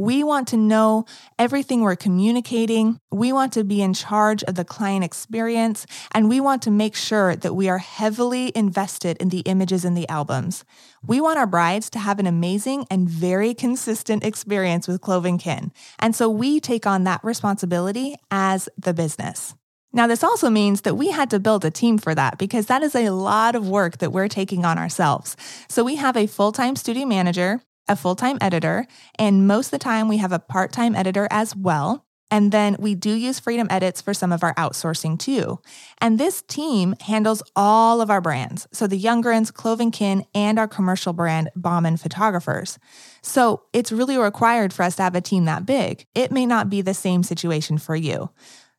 [0.00, 1.04] We want to know
[1.38, 2.98] everything we're communicating.
[3.12, 6.96] We want to be in charge of the client experience, and we want to make
[6.96, 10.64] sure that we are heavily invested in the images in the albums.
[11.06, 15.38] We want our brides to have an amazing and very consistent experience with Clove and
[15.38, 15.70] Kin.
[15.98, 19.54] And so we take on that responsibility as the business.
[19.92, 22.82] Now, this also means that we had to build a team for that because that
[22.82, 25.36] is a lot of work that we're taking on ourselves.
[25.68, 28.86] So we have a full time studio manager a full time editor,
[29.18, 32.06] and most of the time we have a part time editor as well.
[32.30, 35.58] And then we do use Freedom Edits for some of our outsourcing too.
[35.98, 38.68] And this team handles all of our brands.
[38.72, 42.78] So the Youngrens, Clove and Kin, and our commercial brand, Bauman Photographers.
[43.20, 46.06] So it's really required for us to have a team that big.
[46.14, 48.30] It may not be the same situation for you.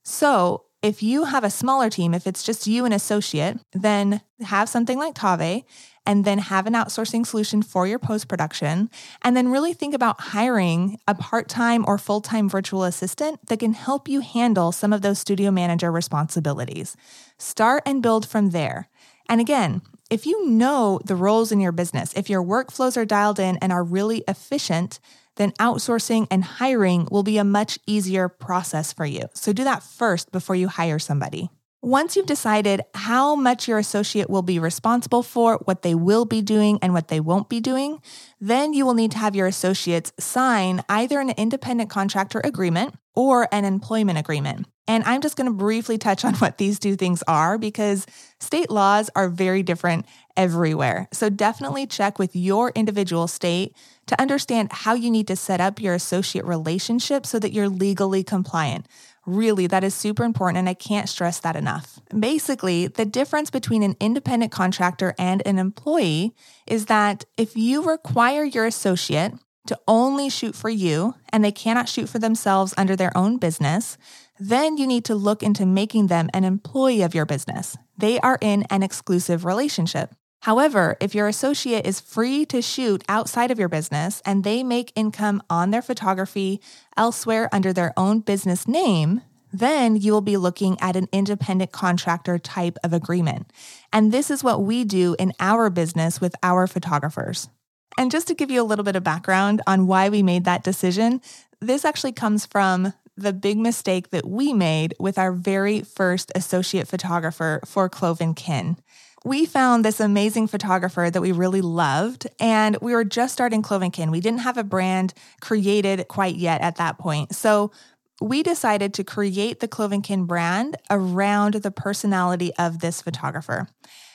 [0.03, 4.67] So if you have a smaller team, if it's just you and associate, then have
[4.67, 5.63] something like Tave
[6.05, 8.89] and then have an outsourcing solution for your post production.
[9.21, 13.59] And then really think about hiring a part time or full time virtual assistant that
[13.59, 16.95] can help you handle some of those studio manager responsibilities.
[17.37, 18.89] Start and build from there.
[19.29, 23.39] And again, if you know the roles in your business, if your workflows are dialed
[23.39, 24.99] in and are really efficient,
[25.37, 29.23] then outsourcing and hiring will be a much easier process for you.
[29.33, 31.49] So do that first before you hire somebody.
[31.83, 36.39] Once you've decided how much your associate will be responsible for, what they will be
[36.39, 37.99] doing, and what they won't be doing,
[38.39, 43.47] then you will need to have your associates sign either an independent contractor agreement or
[43.51, 44.67] an employment agreement.
[44.87, 48.05] And I'm just going to briefly touch on what these two things are because
[48.39, 50.05] state laws are very different
[50.37, 51.07] everywhere.
[51.11, 55.81] So definitely check with your individual state to understand how you need to set up
[55.81, 58.85] your associate relationship so that you're legally compliant.
[59.27, 61.99] Really, that is super important, and I can't stress that enough.
[62.17, 66.33] Basically, the difference between an independent contractor and an employee
[66.65, 69.33] is that if you require your associate
[69.67, 73.95] to only shoot for you and they cannot shoot for themselves under their own business,
[74.39, 77.77] then you need to look into making them an employee of your business.
[77.95, 80.15] They are in an exclusive relationship.
[80.41, 84.91] However, if your associate is free to shoot outside of your business and they make
[84.95, 86.59] income on their photography
[86.97, 89.21] elsewhere under their own business name,
[89.53, 93.51] then you will be looking at an independent contractor type of agreement.
[93.93, 97.47] And this is what we do in our business with our photographers.
[97.95, 100.63] And just to give you a little bit of background on why we made that
[100.63, 101.21] decision,
[101.59, 106.87] this actually comes from the big mistake that we made with our very first associate
[106.87, 108.77] photographer for Clove and Kin
[109.23, 113.83] we found this amazing photographer that we really loved, and we were just starting Clove
[113.83, 114.09] and Kin.
[114.11, 117.35] We didn't have a brand created quite yet at that point.
[117.35, 117.71] So
[118.19, 123.67] we decided to create the Clove and Kin brand around the personality of this photographer.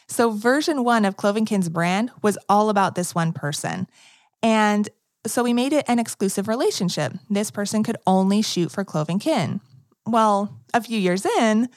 [0.09, 3.89] So, version one of Clove and Kin's brand was all about this one person.
[4.43, 4.89] And
[5.27, 7.13] so we made it an exclusive relationship.
[7.29, 9.61] This person could only shoot for Clove and Kin.
[10.07, 11.69] Well, a few years in,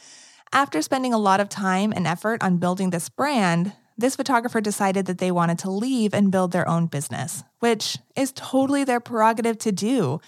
[0.52, 5.06] after spending a lot of time and effort on building this brand, this photographer decided
[5.06, 9.58] that they wanted to leave and build their own business, which is totally their prerogative
[9.60, 10.22] to do.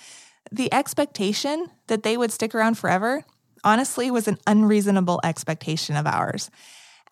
[0.51, 3.23] The expectation that they would stick around forever,
[3.63, 6.51] honestly, was an unreasonable expectation of ours.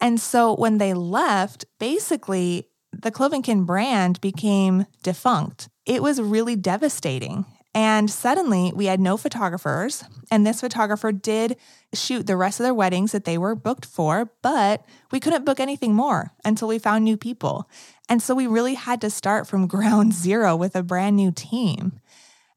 [0.02, 5.69] And so when they left, basically, the Clove and Kin brand became defunct.
[5.86, 7.45] It was really devastating.
[7.75, 10.03] And suddenly we had no photographers.
[10.32, 11.55] And this photographer did
[11.93, 15.60] shoot the rest of their weddings that they were booked for, but we couldn't book
[15.60, 17.69] anything more until we found new people.
[18.08, 21.99] And so we really had to start from ground zero with a brand new team.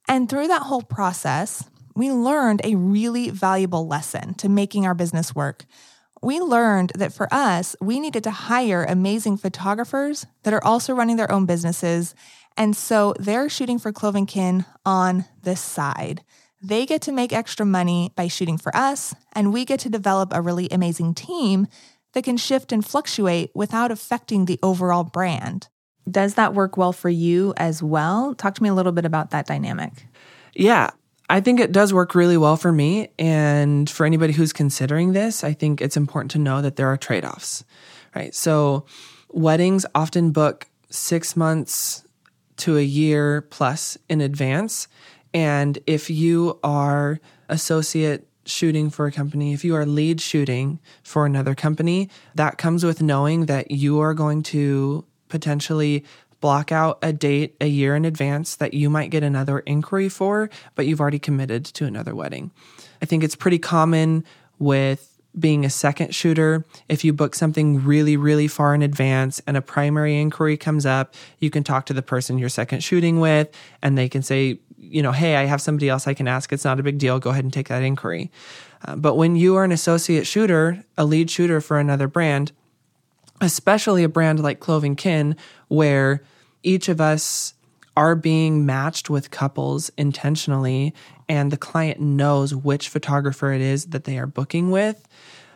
[0.09, 5.35] And through that whole process, we learned a really valuable lesson to making our business
[5.35, 5.67] work.
[6.23, 11.17] We learned that for us, we needed to hire amazing photographers that are also running
[11.17, 12.15] their own businesses
[12.57, 16.23] and so they're shooting for Clove and Kin on this side.
[16.61, 20.33] They get to make extra money by shooting for us, and we get to develop
[20.33, 21.67] a really amazing team
[22.13, 25.69] that can shift and fluctuate without affecting the overall brand.
[26.09, 28.35] Does that work well for you as well?
[28.35, 30.07] Talk to me a little bit about that dynamic.
[30.55, 30.91] Yeah,
[31.31, 33.09] I think it does work really well for me.
[33.19, 36.97] And for anybody who's considering this, I think it's important to know that there are
[36.97, 37.65] trade offs,
[38.15, 38.35] right?
[38.35, 38.85] So,
[39.31, 42.05] weddings often book six months
[42.59, 44.89] to a year plus in advance.
[45.35, 51.27] And if you are associate shooting for a company, if you are lead shooting for
[51.27, 56.05] another company, that comes with knowing that you are going to potentially
[56.41, 60.51] block out a date a year in advance that you might get another inquiry for,
[60.75, 62.51] but you've already committed to another wedding.
[63.01, 64.25] I think it's pretty common
[64.59, 69.57] with being a second shooter, if you book something really, really far in advance and
[69.57, 73.49] a primary inquiry comes up, you can talk to the person you're second shooting with
[73.83, 76.53] and they can say, you know, hey, I have somebody else I can ask.
[76.53, 77.19] It's not a big deal.
[77.19, 78.31] Go ahead and take that inquiry.
[78.85, 82.53] Uh, but when you are an associate shooter, a lead shooter for another brand,
[83.41, 85.37] especially a brand like Clove and Kin,
[85.69, 86.23] where
[86.63, 87.55] each of us
[87.97, 90.95] are being matched with couples intentionally
[91.29, 95.07] and the client knows which photographer it is that they are booking with.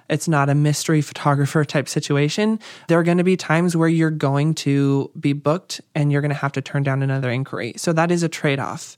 [0.08, 2.60] It's not a mystery photographer type situation.
[2.88, 6.30] There are going to be times where you're going to be booked and you're going
[6.30, 7.74] to have to turn down another inquiry.
[7.76, 8.96] So that is a trade off.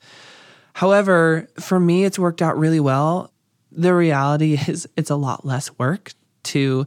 [0.74, 3.32] However, for me, it's worked out really well.
[3.72, 6.12] The reality is, it's a lot less work
[6.44, 6.86] to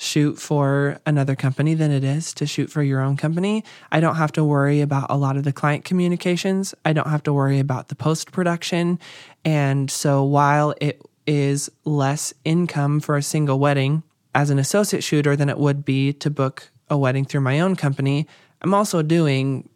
[0.00, 3.62] shoot for another company than it is to shoot for your own company.
[3.92, 6.74] I don't have to worry about a lot of the client communications.
[6.86, 8.98] I don't have to worry about the post production.
[9.44, 14.02] And so while it is less income for a single wedding
[14.34, 17.76] as an associate shooter than it would be to book a wedding through my own
[17.76, 18.26] company,
[18.62, 19.68] I'm also doing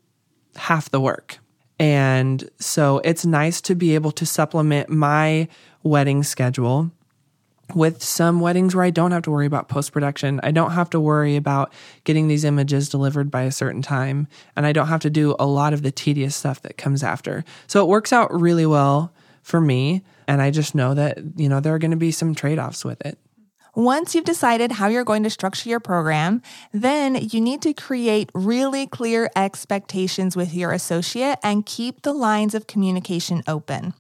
[0.57, 1.39] half the work.
[1.79, 5.49] And so it's nice to be able to supplement my
[5.83, 6.91] wedding schedule
[7.75, 10.41] with some weddings where I don't have to worry about post production.
[10.43, 11.73] I don't have to worry about
[12.05, 14.29] getting these images delivered by a certain time.
[14.57, 17.45] And I don't have to do a lot of the tedious stuff that comes after.
[17.67, 19.13] So it works out really well
[19.43, 20.03] for me.
[20.27, 22.85] And I just know that, you know, there are going to be some trade offs
[22.85, 23.19] with it.
[23.77, 26.41] Once you've decided how you're going to structure your program,
[26.73, 32.55] then you need to create really clear expectations with your associate and keep the lines
[32.55, 33.93] of communication open.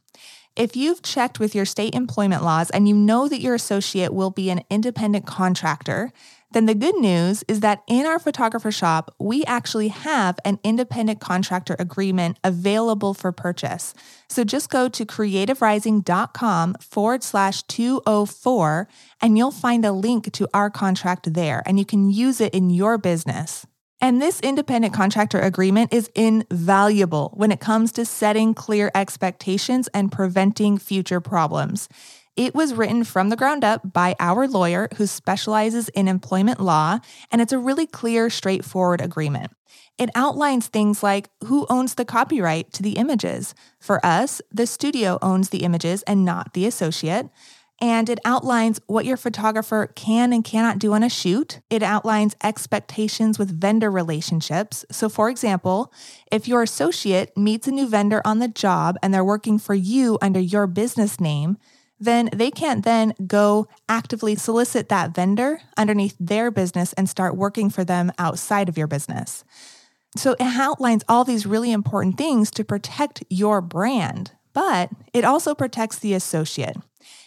[0.57, 4.30] If you've checked with your state employment laws and you know that your associate will
[4.30, 6.12] be an independent contractor,
[6.52, 11.18] then the good news is that in our photographer shop, we actually have an independent
[11.18, 13.94] contractor agreement available for purchase.
[14.28, 18.86] So just go to creativerising.com forward slash 204
[19.20, 22.70] and you'll find a link to our contract there and you can use it in
[22.70, 23.66] your business.
[24.05, 30.12] And this independent contractor agreement is invaluable when it comes to setting clear expectations and
[30.12, 31.88] preventing future problems.
[32.36, 36.98] It was written from the ground up by our lawyer who specializes in employment law,
[37.32, 39.52] and it's a really clear, straightforward agreement.
[39.96, 43.55] It outlines things like who owns the copyright to the images.
[43.80, 47.30] For us, the studio owns the images and not the associate
[47.81, 51.61] and it outlines what your photographer can and cannot do on a shoot.
[51.70, 54.85] It outlines expectations with vendor relationships.
[54.91, 55.93] So, for example,
[56.31, 60.18] if your associate meets a new vendor on the job and they're working for you
[60.22, 61.59] under your business name,
[61.99, 67.70] then they can't then go actively solicit that vendor underneath their business and start working
[67.70, 69.45] for them outside of your business.
[70.16, 75.55] So it outlines all these really important things to protect your brand, but it also
[75.55, 76.77] protects the associate.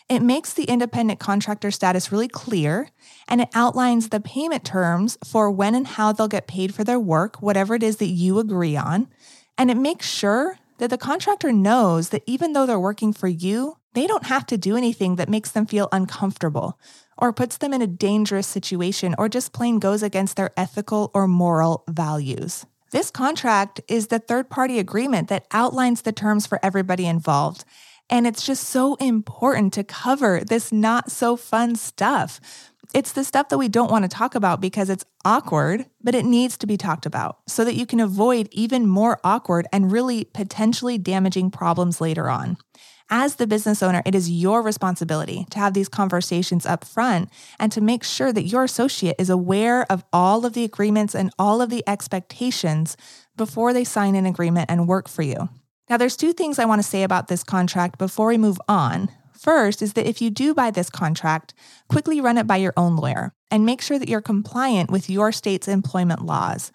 [0.09, 2.89] It makes the independent contractor status really clear
[3.27, 6.99] and it outlines the payment terms for when and how they'll get paid for their
[6.99, 9.09] work, whatever it is that you agree on.
[9.57, 13.77] And it makes sure that the contractor knows that even though they're working for you,
[13.93, 16.79] they don't have to do anything that makes them feel uncomfortable
[17.17, 21.27] or puts them in a dangerous situation or just plain goes against their ethical or
[21.27, 22.65] moral values.
[22.91, 27.65] This contract is the third party agreement that outlines the terms for everybody involved
[28.09, 32.39] and it's just so important to cover this not so fun stuff.
[32.93, 36.25] It's the stuff that we don't want to talk about because it's awkward, but it
[36.25, 40.23] needs to be talked about so that you can avoid even more awkward and really
[40.23, 42.57] potentially damaging problems later on.
[43.09, 47.29] As the business owner, it is your responsibility to have these conversations up front
[47.59, 51.31] and to make sure that your associate is aware of all of the agreements and
[51.39, 52.97] all of the expectations
[53.37, 55.49] before they sign an agreement and work for you.
[55.89, 59.09] Now, there's two things I want to say about this contract before we move on.
[59.31, 61.53] First is that if you do buy this contract,
[61.87, 65.31] quickly run it by your own lawyer and make sure that you're compliant with your
[65.31, 66.71] state's employment laws.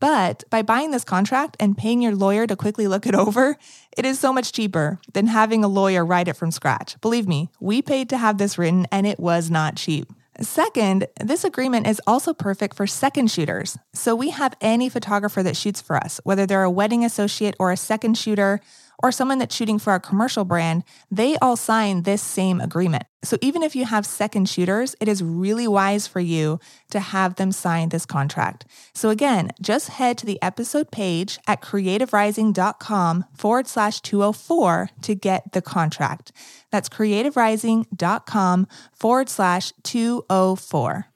[0.00, 3.56] But by buying this contract and paying your lawyer to quickly look it over,
[3.96, 7.00] it is so much cheaper than having a lawyer write it from scratch.
[7.00, 10.12] Believe me, we paid to have this written and it was not cheap.
[10.40, 13.78] Second, this agreement is also perfect for second shooters.
[13.94, 17.72] So we have any photographer that shoots for us, whether they're a wedding associate or
[17.72, 18.60] a second shooter
[19.02, 23.04] or someone that's shooting for our commercial brand, they all sign this same agreement.
[23.22, 27.34] So even if you have second shooters, it is really wise for you to have
[27.34, 28.66] them sign this contract.
[28.94, 35.52] So again, just head to the episode page at creativerising.com forward slash 204 to get
[35.52, 36.32] the contract.
[36.70, 41.06] That's creativerising.com forward slash 204.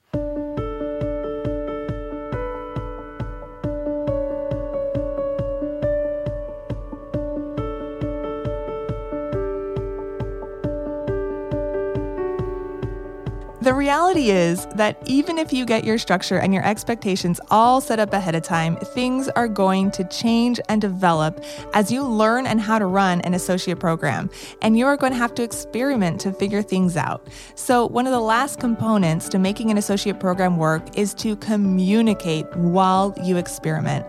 [13.61, 17.99] The reality is that even if you get your structure and your expectations all set
[17.99, 21.43] up ahead of time, things are going to change and develop
[21.75, 24.31] as you learn and how to run an associate program.
[24.63, 27.27] And you are going to have to experiment to figure things out.
[27.53, 32.47] So, one of the last components to making an associate program work is to communicate
[32.55, 34.07] while you experiment.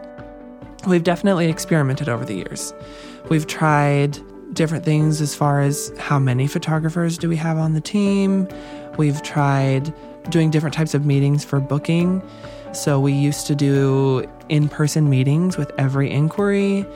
[0.86, 2.72] We've definitely experimented over the years.
[3.28, 4.18] We've tried
[4.54, 8.48] different things as far as how many photographers do we have on the team
[8.96, 9.92] We've tried
[10.30, 12.22] doing different types of meetings for booking.
[12.72, 16.86] So we used to do in person meetings with every inquiry.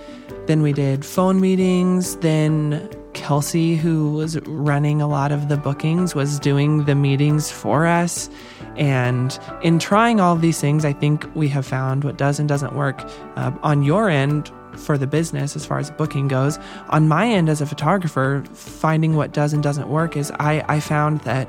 [0.47, 2.17] Then we did phone meetings.
[2.17, 7.87] Then Kelsey, who was running a lot of the bookings, was doing the meetings for
[7.87, 8.31] us.
[8.77, 12.75] And in trying all these things, I think we have found what does and doesn't
[12.75, 13.03] work
[13.37, 16.59] uh, on your end for the business as far as booking goes.
[16.91, 20.81] On my end as a photographer, finding what does and doesn't work is I, I
[20.81, 21.49] found that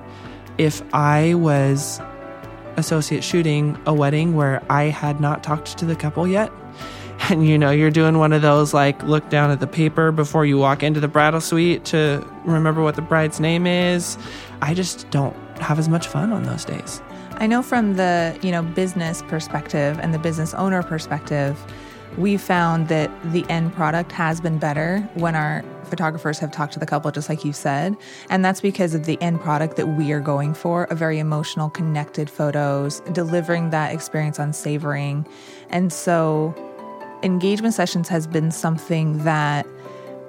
[0.57, 2.01] if I was
[2.77, 6.51] associate shooting a wedding where I had not talked to the couple yet,
[7.29, 10.45] and you know you're doing one of those like look down at the paper before
[10.45, 14.19] you walk into the bridal suite to remember what the bride's name is
[14.61, 17.01] i just don't have as much fun on those days.
[17.35, 21.59] I know from the, you know, business perspective and the business owner perspective,
[22.17, 26.79] we found that the end product has been better when our photographers have talked to
[26.79, 27.95] the couple, just like you said.
[28.29, 31.69] And that's because of the end product that we are going for a very emotional,
[31.69, 35.25] connected photos, delivering that experience on savoring.
[35.69, 36.53] And so,
[37.23, 39.65] engagement sessions has been something that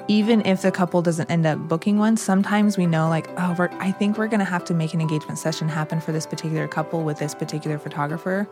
[0.09, 3.93] even if the couple doesn't end up booking one, sometimes we know, like, oh, I
[3.93, 7.03] think we're going to have to make an engagement session happen for this particular couple
[7.03, 8.49] with this particular photographer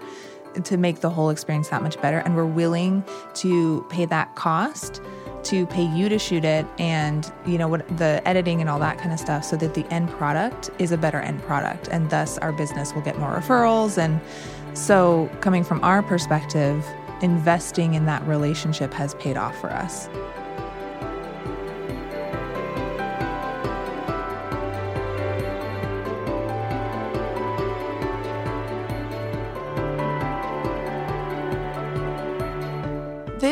[0.65, 2.19] to make the whole experience that much better.
[2.19, 3.03] And we're willing
[3.35, 5.01] to pay that cost
[5.47, 8.99] to pay you to shoot it and you know what the editing and all that
[8.99, 12.39] kind of stuff so that the end product is a better end product and thus
[12.39, 13.99] our business will get more referrals.
[13.99, 14.21] And
[14.77, 16.87] so coming from our perspective
[17.23, 20.09] investing in that relationship has paid off for us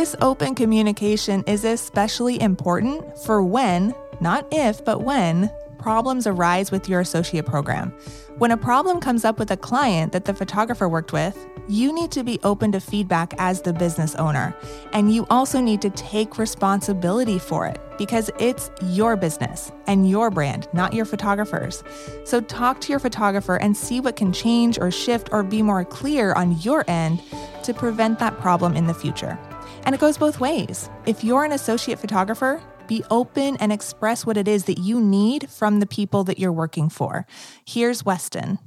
[0.05, 6.91] This open communication is especially important for when, not if, but when, problems arise with
[6.91, 7.91] your associate program.
[8.37, 12.11] When a problem comes up with a client that the photographer worked with, you need
[12.11, 14.55] to be open to feedback as the business owner.
[14.93, 20.31] And you also need to take responsibility for it because it's your business and your
[20.31, 21.83] brand, not your photographer's.
[22.27, 25.83] So talk to your photographer and see what can change or shift or be more
[25.83, 27.23] clear on your end
[27.63, 29.39] to prevent that problem in the future.
[29.85, 30.89] And it goes both ways.
[31.07, 35.49] If you're an associate photographer, be open and express what it is that you need
[35.51, 37.27] from the people that you're working for.
[37.65, 38.59] Here's Weston.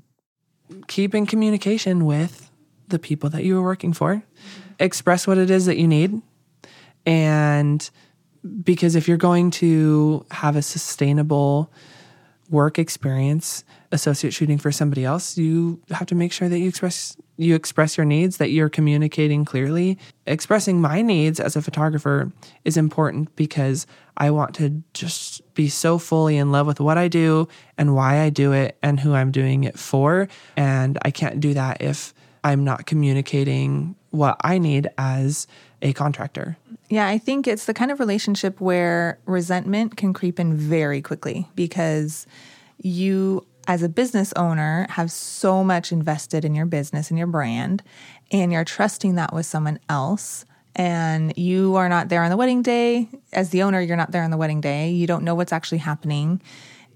[0.87, 2.51] Keep in communication with
[2.87, 4.23] the people that you are working for.
[4.79, 6.21] Express what it is that you need.
[7.05, 7.89] And
[8.63, 11.71] because if you're going to have a sustainable
[12.49, 17.17] work experience associate shooting for somebody else, you have to make sure that you express
[17.37, 19.97] you express your needs, that you're communicating clearly.
[20.25, 22.31] Expressing my needs as a photographer
[22.65, 27.07] is important because I want to just be so fully in love with what I
[27.07, 30.27] do and why I do it and who I'm doing it for.
[30.55, 32.13] And I can't do that if
[32.43, 35.47] I'm not communicating what I need as
[35.81, 36.57] a contractor.
[36.89, 41.47] Yeah, I think it's the kind of relationship where resentment can creep in very quickly
[41.55, 42.25] because
[42.81, 47.83] you as a business owner have so much invested in your business and your brand
[48.31, 50.45] and you're trusting that with someone else
[50.75, 54.23] and you are not there on the wedding day as the owner you're not there
[54.23, 54.91] on the wedding day.
[54.91, 56.41] You don't know what's actually happening.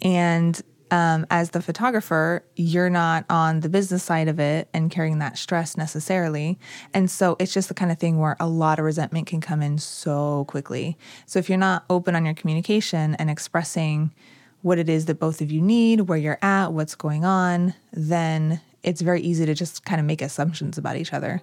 [0.01, 0.59] And
[0.91, 5.37] um, as the photographer you're not on the business side of it and carrying that
[5.37, 6.59] stress necessarily.
[6.93, 9.61] And so it's just the kind of thing where a lot of resentment can come
[9.61, 10.97] in so quickly.
[11.25, 14.13] So if you're not open on your communication and expressing
[14.61, 18.61] what it is that both of you need, where you're at, what's going on, then
[18.83, 21.41] it's very easy to just kind of make assumptions about each other.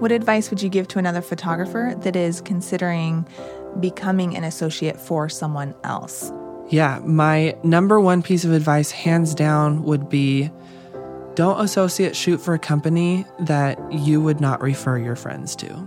[0.00, 3.28] What advice would you give to another photographer that is considering
[3.80, 6.32] becoming an associate for someone else?
[6.70, 10.50] Yeah, my number one piece of advice, hands down, would be
[11.34, 15.86] don't associate shoot for a company that you would not refer your friends to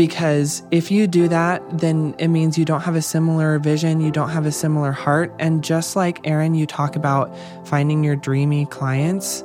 [0.00, 4.10] because if you do that, then it means you don't have a similar vision, you
[4.10, 5.30] don't have a similar heart.
[5.38, 7.36] And just like Aaron, you talk about
[7.66, 9.44] finding your dreamy clients,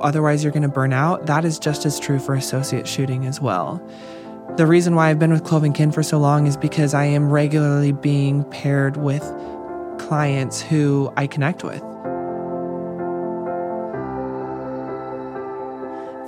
[0.00, 1.26] otherwise you're going to burn out.
[1.26, 3.84] That is just as true for associate shooting as well.
[4.56, 7.06] The reason why I've been with Clove and Kin for so long is because I
[7.06, 9.24] am regularly being paired with
[9.98, 11.80] clients who I connect with.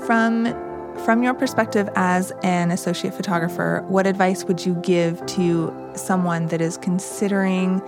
[0.04, 0.67] From
[1.05, 6.61] from your perspective as an associate photographer, what advice would you give to someone that
[6.61, 7.80] is considering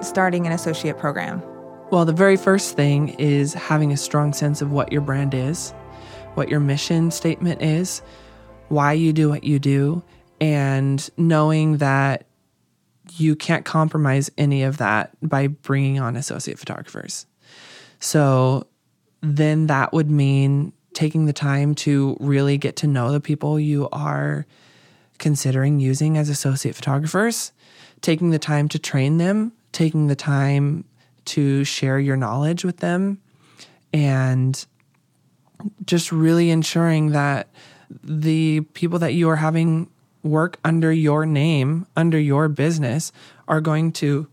[0.00, 1.42] starting an associate program?
[1.90, 5.70] Well, the very first thing is having a strong sense of what your brand is,
[6.34, 8.02] what your mission statement is,
[8.68, 10.02] why you do what you do,
[10.40, 12.26] and knowing that
[13.12, 17.26] you can't compromise any of that by bringing on associate photographers.
[18.00, 18.66] So
[19.22, 23.88] then that would mean taking the time to really get to know the people you
[23.92, 24.46] are
[25.18, 27.52] considering using as associate photographers,
[28.00, 30.84] taking the time to train them, taking the time
[31.24, 33.18] to share your knowledge with them,
[33.92, 34.66] and
[35.86, 37.48] just really ensuring that
[38.02, 39.88] the people that you are having
[40.22, 43.12] work under your name, under your business,
[43.46, 44.26] are going to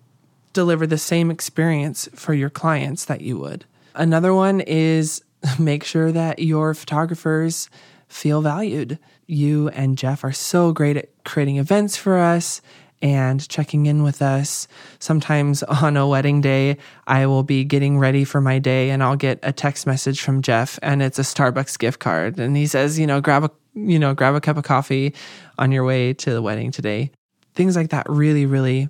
[0.54, 3.66] deliver the same experience for your clients that you would.
[3.94, 5.22] Another one is
[5.60, 7.70] make sure that your photographers
[8.08, 9.00] feel valued.
[9.28, 12.62] You and Jeff are so great at creating events for us
[13.02, 14.68] and checking in with us.
[15.00, 16.78] Sometimes on a wedding day,
[17.08, 20.42] I will be getting ready for my day and I'll get a text message from
[20.42, 23.98] Jeff and it's a Starbucks gift card and he says, you know, grab a you
[23.98, 25.14] know, grab a cup of coffee
[25.58, 27.10] on your way to the wedding today.
[27.54, 28.90] Things like that really really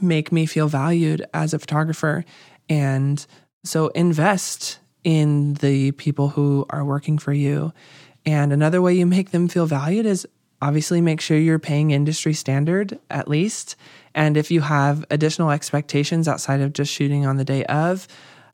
[0.00, 2.24] make me feel valued as a photographer
[2.68, 3.26] and
[3.64, 7.72] so invest in the people who are working for you.
[8.26, 10.26] And another way you make them feel valued is
[10.62, 13.76] obviously make sure you're paying industry standard at least.
[14.14, 18.08] And if you have additional expectations outside of just shooting on the day of,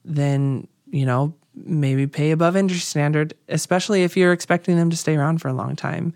[0.05, 5.16] then, you know, maybe pay above industry standard, especially if you're expecting them to stay
[5.16, 6.14] around for a long time.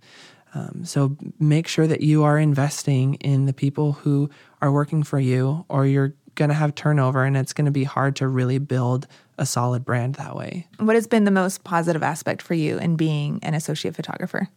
[0.55, 4.31] Um, so make sure that you are investing in the people who
[4.63, 7.85] are working for you, or you're going to have turnover and it's going to be
[7.85, 9.07] hard to really build
[9.39, 10.69] a solid brand that way.
[10.79, 14.49] What has been the most positive aspect for you in being an associate photographer?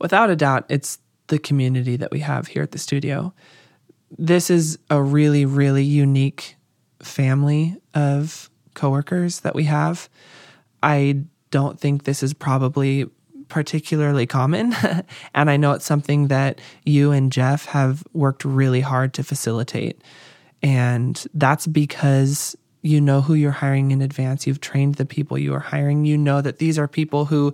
[0.00, 3.34] Without a doubt, it's the community that we have here at the studio.
[4.16, 6.56] This is a really, really unique
[7.02, 10.08] family of coworkers that we have.
[10.82, 13.06] I don't think this is probably
[13.48, 14.74] particularly common.
[15.34, 20.00] and I know it's something that you and Jeff have worked really hard to facilitate.
[20.62, 24.46] And that's because you know who you're hiring in advance.
[24.46, 26.04] You've trained the people you are hiring.
[26.04, 27.52] You know that these are people who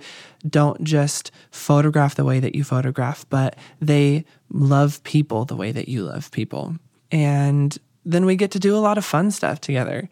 [0.48, 5.88] don't just photograph the way that you photograph, but they love people the way that
[5.88, 6.76] you love people.
[7.10, 10.08] And then we get to do a lot of fun stuff together.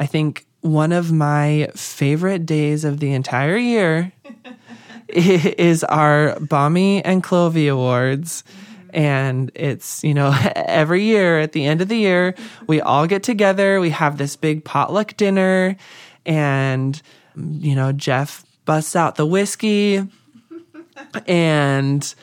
[0.00, 4.12] I think one of my favorite days of the entire year
[5.08, 8.42] is our Bami and Clovey Awards.
[8.90, 12.34] And it's, you know, every year at the end of the year,
[12.66, 15.76] we all get together, we have this big potluck dinner,
[16.24, 17.00] and,
[17.36, 20.06] you know, Jeff busts out the whiskey,
[21.26, 22.14] and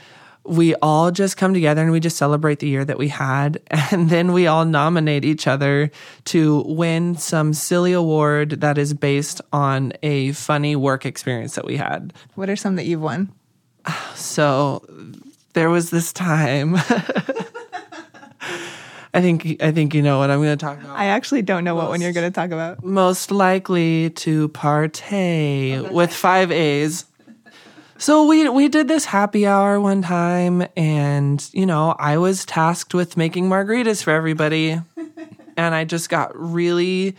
[0.46, 3.62] we all just come together and we just celebrate the year that we had.
[3.92, 5.92] And then we all nominate each other
[6.26, 11.78] to win some silly award that is based on a funny work experience that we
[11.78, 12.12] had.
[12.34, 13.32] What are some that you've won?
[14.16, 14.84] So
[15.54, 16.76] there was this time.
[19.16, 20.98] I think I think you know what I'm going to talk about.
[20.98, 22.84] I actually don't know most, what one you're going to talk about.
[22.84, 27.06] Most likely to partay with five A's.
[28.00, 32.96] So we we did this happy hour one time, and you know I was tasked
[32.96, 34.82] with making margaritas for everybody,
[35.58, 37.16] and I just got really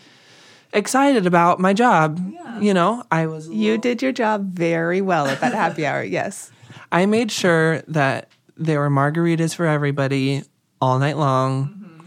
[0.73, 2.21] excited about my job.
[2.33, 2.61] Yeah.
[2.61, 3.49] You know, I was.
[3.49, 6.03] You did your job very well at that happy hour.
[6.03, 6.51] Yes.
[6.93, 10.43] I made sure that there were margaritas for everybody
[10.81, 11.69] all night long.
[11.69, 12.01] Mm-hmm.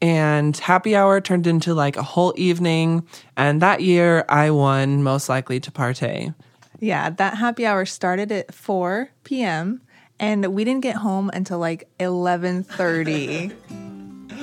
[0.00, 3.06] And happy hour turned into like a whole evening.
[3.36, 6.34] And that year I won most likely to partay.
[6.80, 9.80] Yeah, that happy hour started at 4 p.m.
[10.18, 13.54] and we didn't get home until like 11:30.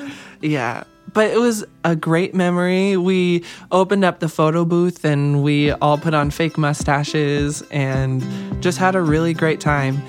[0.42, 2.97] yeah but it was a great memory.
[2.97, 8.24] We opened up the photo booth and we all put on fake mustaches and
[8.62, 10.01] just had a really great time.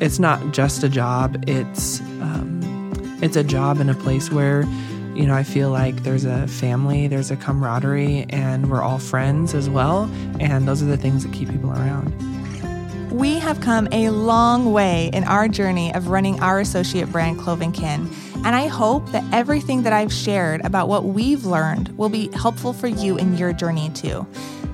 [0.00, 4.64] It's not just a job, it's um, it's a job in a place where
[5.16, 9.54] you know, I feel like there's a family, there's a camaraderie, and we're all friends
[9.54, 10.10] as well.
[10.38, 12.12] And those are the things that keep people around.
[13.10, 17.60] We have come a long way in our journey of running our associate brand Clove
[17.60, 18.10] & Kin.
[18.46, 22.72] And I hope that everything that I've shared about what we've learned will be helpful
[22.72, 24.24] for you in your journey too.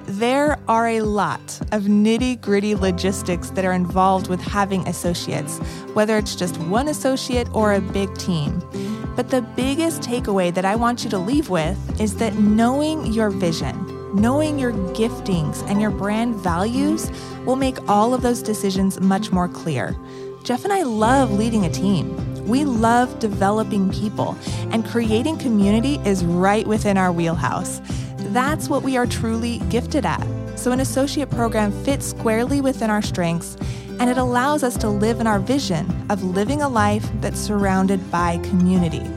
[0.04, 1.40] There are a lot
[1.72, 5.56] of nitty gritty logistics that are involved with having associates,
[5.94, 8.60] whether it's just one associate or a big team.
[9.16, 13.30] But the biggest takeaway that I want you to leave with is that knowing your
[13.30, 13.74] vision,
[14.14, 17.10] knowing your giftings, and your brand values
[17.46, 19.96] will make all of those decisions much more clear.
[20.44, 22.31] Jeff and I love leading a team.
[22.52, 24.36] We love developing people,
[24.72, 27.80] and creating community is right within our wheelhouse.
[28.34, 30.22] That's what we are truly gifted at.
[30.54, 33.56] So, an associate program fits squarely within our strengths,
[33.98, 38.10] and it allows us to live in our vision of living a life that's surrounded
[38.10, 39.10] by community.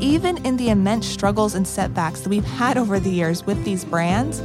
[0.00, 3.84] Even in the immense struggles and setbacks that we've had over the years with these
[3.84, 4.40] brands,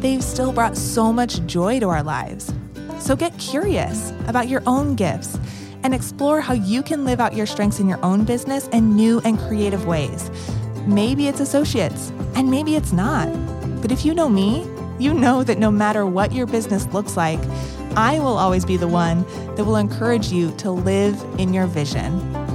[0.00, 2.50] they've still brought so much joy to our lives.
[2.98, 5.38] So, get curious about your own gifts
[5.82, 9.20] and explore how you can live out your strengths in your own business in new
[9.24, 10.30] and creative ways.
[10.86, 13.28] Maybe it's associates, and maybe it's not.
[13.82, 14.66] But if you know me,
[14.98, 17.40] you know that no matter what your business looks like,
[17.96, 19.24] I will always be the one
[19.56, 22.47] that will encourage you to live in your vision.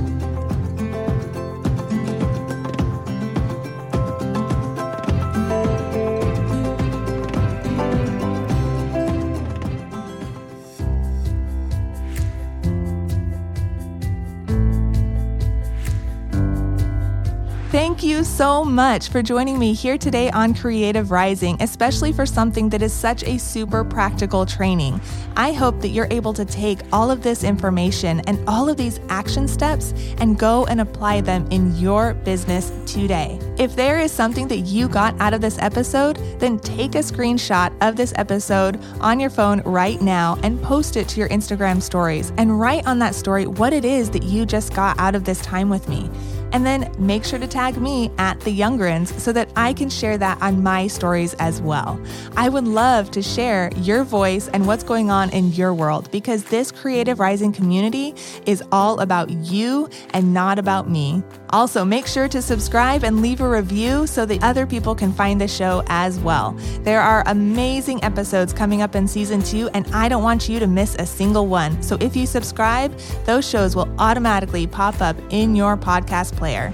[18.04, 22.68] Thank you so much for joining me here today on Creative Rising, especially for something
[22.68, 25.00] that is such a super practical training.
[25.38, 29.00] I hope that you're able to take all of this information and all of these
[29.08, 33.40] action steps and go and apply them in your business today.
[33.58, 37.74] If there is something that you got out of this episode, then take a screenshot
[37.82, 42.34] of this episode on your phone right now and post it to your Instagram stories
[42.38, 45.42] and write on that story what it is that you just got out of this
[45.42, 46.10] time with me.
[46.54, 50.18] And then make sure to tag me at the Youngrens so that I can share
[50.20, 52.00] that on my stories as well.
[52.38, 56.44] I would love to share your voice and what's going on in your world because
[56.46, 61.24] this Creative Rising community is all about you and not about me.
[61.50, 65.40] Also, make sure to subscribe and leave a review so that other people can find
[65.40, 66.54] the show as well.
[66.82, 70.66] There are amazing episodes coming up in season two, and I don't want you to
[70.66, 71.80] miss a single one.
[71.84, 76.74] So if you subscribe, those shows will automatically pop up in your podcast player.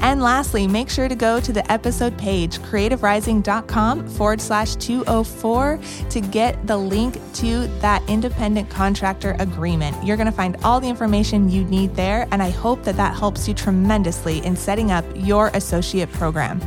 [0.00, 6.20] And lastly, make sure to go to the episode page, creativerising.com forward slash 204, to
[6.20, 9.96] get the link to that independent contractor agreement.
[10.06, 13.16] You're going to find all the information you need there, and I hope that that
[13.16, 16.60] helps you tremendously in setting up your associate program.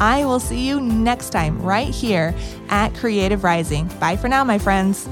[0.00, 2.34] I will see you next time right here
[2.70, 3.86] at Creative Rising.
[4.00, 5.06] Bye for now, my friends.